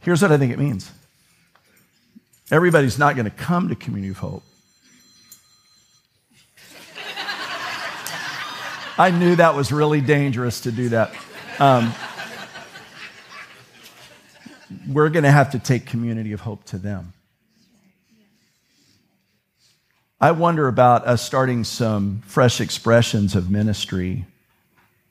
Here's 0.00 0.22
what 0.22 0.32
I 0.32 0.38
think 0.38 0.52
it 0.52 0.58
means 0.58 0.90
everybody's 2.50 2.98
not 2.98 3.14
going 3.14 3.24
to 3.24 3.30
come 3.30 3.68
to 3.68 3.74
Community 3.74 4.10
of 4.10 4.18
Hope. 4.18 4.42
I 8.98 9.10
knew 9.10 9.36
that 9.36 9.54
was 9.54 9.72
really 9.72 10.00
dangerous 10.02 10.60
to 10.60 10.72
do 10.72 10.90
that. 10.90 11.14
Um, 11.58 11.94
we're 14.86 15.08
going 15.08 15.24
to 15.24 15.30
have 15.30 15.52
to 15.52 15.58
take 15.58 15.86
Community 15.86 16.32
of 16.32 16.40
Hope 16.40 16.64
to 16.64 16.78
them. 16.78 17.14
I 20.20 20.30
wonder 20.32 20.68
about 20.68 21.06
us 21.06 21.22
starting 21.22 21.64
some 21.64 22.22
fresh 22.26 22.60
expressions 22.60 23.34
of 23.34 23.50
ministry 23.50 24.24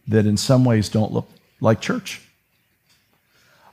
that 0.08 0.26
in 0.26 0.38
some 0.38 0.64
ways 0.64 0.88
don't 0.88 1.12
look 1.12 1.28
like 1.62 1.80
church. 1.80 2.22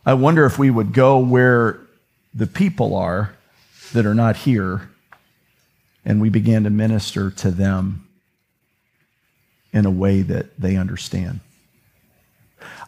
I 0.06 0.14
wonder 0.14 0.46
if 0.46 0.58
we 0.58 0.70
would 0.70 0.92
go 0.92 1.18
where 1.18 1.80
the 2.32 2.46
people 2.46 2.94
are 2.94 3.34
that 3.92 4.06
are 4.06 4.14
not 4.14 4.36
here 4.36 4.88
and 6.04 6.20
we 6.20 6.30
began 6.30 6.64
to 6.64 6.70
minister 6.70 7.30
to 7.30 7.50
them 7.50 8.06
in 9.72 9.84
a 9.84 9.90
way 9.90 10.22
that 10.22 10.58
they 10.60 10.76
understand. 10.76 11.40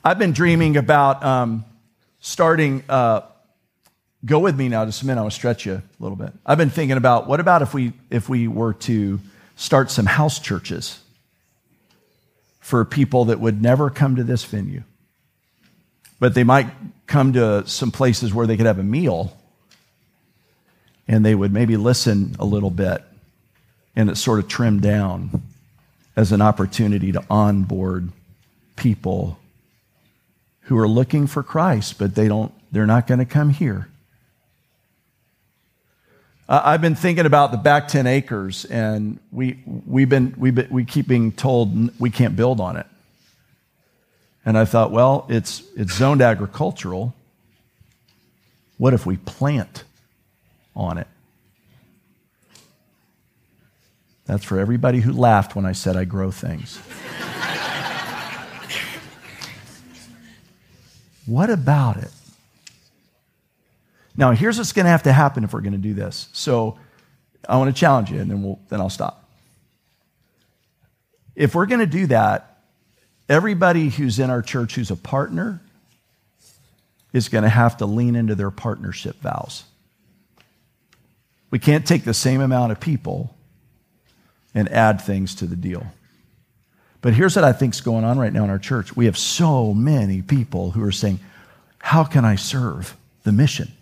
I've 0.05 0.19
been 0.19 0.33
dreaming 0.33 0.77
about 0.77 1.25
um, 1.25 1.65
starting 2.21 2.85
uh, 2.89 3.23
Go 4.25 4.39
with 4.39 4.57
me 4.57 4.69
now 4.69 4.85
just 4.85 5.03
a 5.03 5.07
minute. 5.07 5.23
I 5.23 5.25
to 5.25 5.31
stretch 5.31 5.65
you 5.65 5.75
a 5.75 5.83
little 5.99 6.17
bit. 6.17 6.33
I've 6.45 6.59
been 6.59 6.71
thinking 6.71 6.99
about 6.99 7.27
what 7.27 7.41
about 7.41 7.63
if 7.63 7.73
we 7.73 7.95
if 8.11 8.29
we 8.29 8.49
were 8.49 8.75
to 8.75 9.19
start 9.57 9.91
some 9.91 10.05
house 10.05 10.39
churches 10.39 11.01
for 12.61 12.85
people 12.85 13.27
that 13.27 13.41
would 13.41 13.63
never 13.63 13.89
come 13.89 14.17
to 14.17 14.25
this 14.25 14.45
venue, 14.45 14.83
but 16.21 16.35
they 16.35 16.45
might 16.45 16.69
come 17.07 17.33
to 17.33 17.67
some 17.67 17.91
places 17.91 18.33
where 18.33 18.47
they 18.47 18.57
could 18.57 18.67
have 18.67 18.79
a 18.79 18.85
meal 18.85 19.37
and 21.09 21.25
they 21.25 21.35
would 21.35 21.53
maybe 21.53 21.77
listen 21.77 22.37
a 22.39 22.45
little 22.45 22.71
bit 22.71 23.03
and 23.97 24.09
it's 24.09 24.21
sort 24.21 24.39
of 24.39 24.47
trimmed 24.47 24.83
down 24.83 25.43
as 26.15 26.31
an 26.31 26.41
opportunity 26.41 27.11
to 27.11 27.25
onboard 27.29 28.11
people 28.77 29.39
who 30.63 30.79
are 30.79 30.87
looking 30.87 31.27
for 31.27 31.43
Christ, 31.43 31.99
but 31.99 32.15
they 32.15 32.29
don't, 32.29 32.53
they're 32.71 32.87
not 32.87 33.07
going 33.07 33.19
to 33.19 33.25
come 33.25 33.51
here. 33.51 33.89
I've 36.49 36.81
been 36.81 36.97
thinking 36.97 37.27
about 37.27 37.53
the 37.53 37.59
back 37.59 37.89
10 37.89 38.07
acres, 38.07 38.65
and 38.65 39.21
we, 39.31 39.59
we've 39.87 40.09
been, 40.09 40.35
we've 40.37 40.55
been, 40.55 40.69
we 40.71 40.85
keep 40.85 41.07
being 41.07 41.31
told 41.31 41.99
we 42.01 42.11
can't 42.11 42.35
build 42.35 42.61
on 42.61 42.77
it. 42.77 42.87
And 44.45 44.57
I 44.57 44.65
thought, 44.65 44.91
well, 44.91 45.27
it's, 45.29 45.63
it's 45.77 45.95
zoned 45.95 46.23
agricultural. 46.23 47.15
What 48.79 48.95
if 48.95 49.05
we 49.05 49.17
plant 49.19 49.85
on 50.75 50.99
it? 50.99 51.07
That's 54.25 54.45
for 54.45 54.59
everybody 54.59 55.01
who 55.01 55.13
laughed 55.13 55.57
when 55.57 55.67
I 55.67 55.73
said 55.73 55.97
I 55.97 56.05
grow 56.05 56.31
things. 56.31 56.77
what 61.27 61.51
about 61.51 61.97
it? 61.97 62.11
Now, 64.17 64.31
here's 64.33 64.59
what's 64.59 64.73
going 64.73 64.85
to 64.85 64.91
have 64.91 65.03
to 65.05 65.13
happen 65.13 65.45
if 65.45 65.53
we're 65.53 65.61
going 65.63 65.73
to 65.73 65.79
do 65.79 65.95
this. 65.95 66.29
So 66.33 66.79
I 67.49 67.57
want 67.57 67.75
to 67.75 67.79
challenge 67.79 68.11
you, 68.11 68.21
and 68.21 68.31
then, 68.31 68.43
we'll, 68.43 68.61
then 68.69 68.81
I'll 68.81 68.91
stop. 68.91 69.29
If 71.35 71.55
we're 71.55 71.67
going 71.67 71.81
to 71.81 71.87
do 71.87 72.07
that, 72.07 72.50
everybody 73.31 73.89
who's 73.89 74.19
in 74.19 74.29
our 74.29 74.43
church 74.43 74.75
who's 74.75 74.91
a 74.91 74.97
partner 74.97 75.63
is 77.13 77.29
going 77.29 77.45
to 77.45 77.49
have 77.49 77.77
to 77.79 77.87
lean 77.87 78.17
into 78.17 78.35
their 78.35 78.51
partnership 78.51 79.21
vows. 79.21 79.65
We 81.51 81.59
can't 81.59 81.87
take 81.87 82.05
the 82.05 82.15
same 82.15 82.41
amount 82.41 82.73
of 82.73 82.81
people 82.81 83.35
and 84.53 84.69
add 84.69 85.01
things 85.01 85.37
to 85.37 85.47
the 85.47 85.57
deal. 85.57 85.87
But 87.01 87.15
here's 87.15 87.37
what 87.37 87.45
I 87.45 87.53
think 87.53 87.75
is 87.75 87.81
going 87.81 88.05
on 88.05 88.19
right 88.19 88.33
now 88.33 88.45
in 88.45 88.51
our 88.51 88.59
church. 88.59 88.95
We 88.95 89.07
have 89.07 89.17
so 89.17 89.73
many 89.73 90.23
people 90.23 90.73
who 90.73 90.85
are 90.85 90.93
saying, 90.93 91.21
How 91.79 92.05
can 92.05 92.25
I 92.25 92.35
serve 92.35 92.97
the 93.23 93.33
mission? 93.33 93.73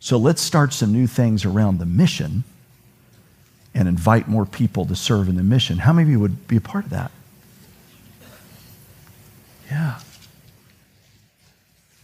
So 0.00 0.16
let's 0.16 0.42
start 0.42 0.72
some 0.72 0.92
new 0.92 1.06
things 1.06 1.44
around 1.44 1.78
the 1.78 1.86
mission 1.86 2.44
and 3.74 3.88
invite 3.88 4.28
more 4.28 4.44
people 4.44 4.84
to 4.86 4.96
serve 4.96 5.28
in 5.28 5.36
the 5.36 5.42
mission. 5.42 5.78
How 5.78 5.92
many 5.92 6.04
of 6.04 6.10
you 6.10 6.20
would 6.20 6.46
be 6.46 6.56
a 6.56 6.60
part 6.60 6.84
of 6.84 6.90
that? 6.90 7.10
Yeah. 9.70 9.98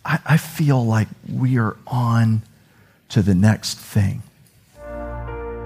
I, 0.05 0.18
I 0.27 0.37
feel 0.37 0.85
like 0.85 1.09
we 1.33 1.59
are 1.59 1.77
on 1.87 2.42
to 3.11 3.22
the 3.22 3.35
next 3.35 3.79
thing. 3.79 4.22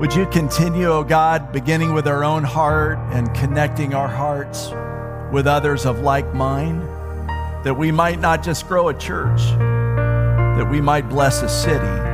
Would 0.01 0.15
you 0.15 0.27
continue, 0.27 0.87
oh 0.87 1.03
God, 1.03 1.53
beginning 1.53 1.93
with 1.93 2.07
our 2.07 2.23
own 2.23 2.45
heart 2.45 2.99
and 3.13 3.35
connecting 3.35 3.95
our 3.95 4.09
hearts 4.09 4.71
with 5.33 5.47
others 5.47 5.87
of 5.87 6.01
like 6.01 6.33
mind, 6.35 6.83
that 7.65 7.77
we 7.77 7.91
might 7.91 8.21
not 8.21 8.43
just 8.45 8.69
grow 8.69 8.89
a 8.89 8.95
church, 8.95 9.41
that 9.41 10.69
we 10.71 10.81
might 10.81 11.09
bless 11.09 11.43
a 11.43 11.49
city 11.49 12.09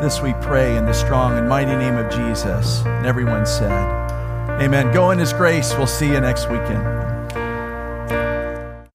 this 0.00 0.22
we 0.22 0.32
pray 0.34 0.76
in 0.76 0.86
the 0.86 0.92
strong 0.92 1.36
and 1.36 1.48
mighty 1.48 1.74
name 1.74 1.96
of 1.96 2.08
Jesus. 2.12 2.82
And 2.86 3.04
everyone 3.04 3.44
said, 3.44 3.72
Amen. 4.62 4.92
Go 4.92 5.10
in 5.10 5.18
his 5.18 5.32
grace. 5.32 5.74
We'll 5.76 5.88
see 5.88 6.06
you 6.06 6.20
next 6.20 6.48
weekend. 6.48 7.07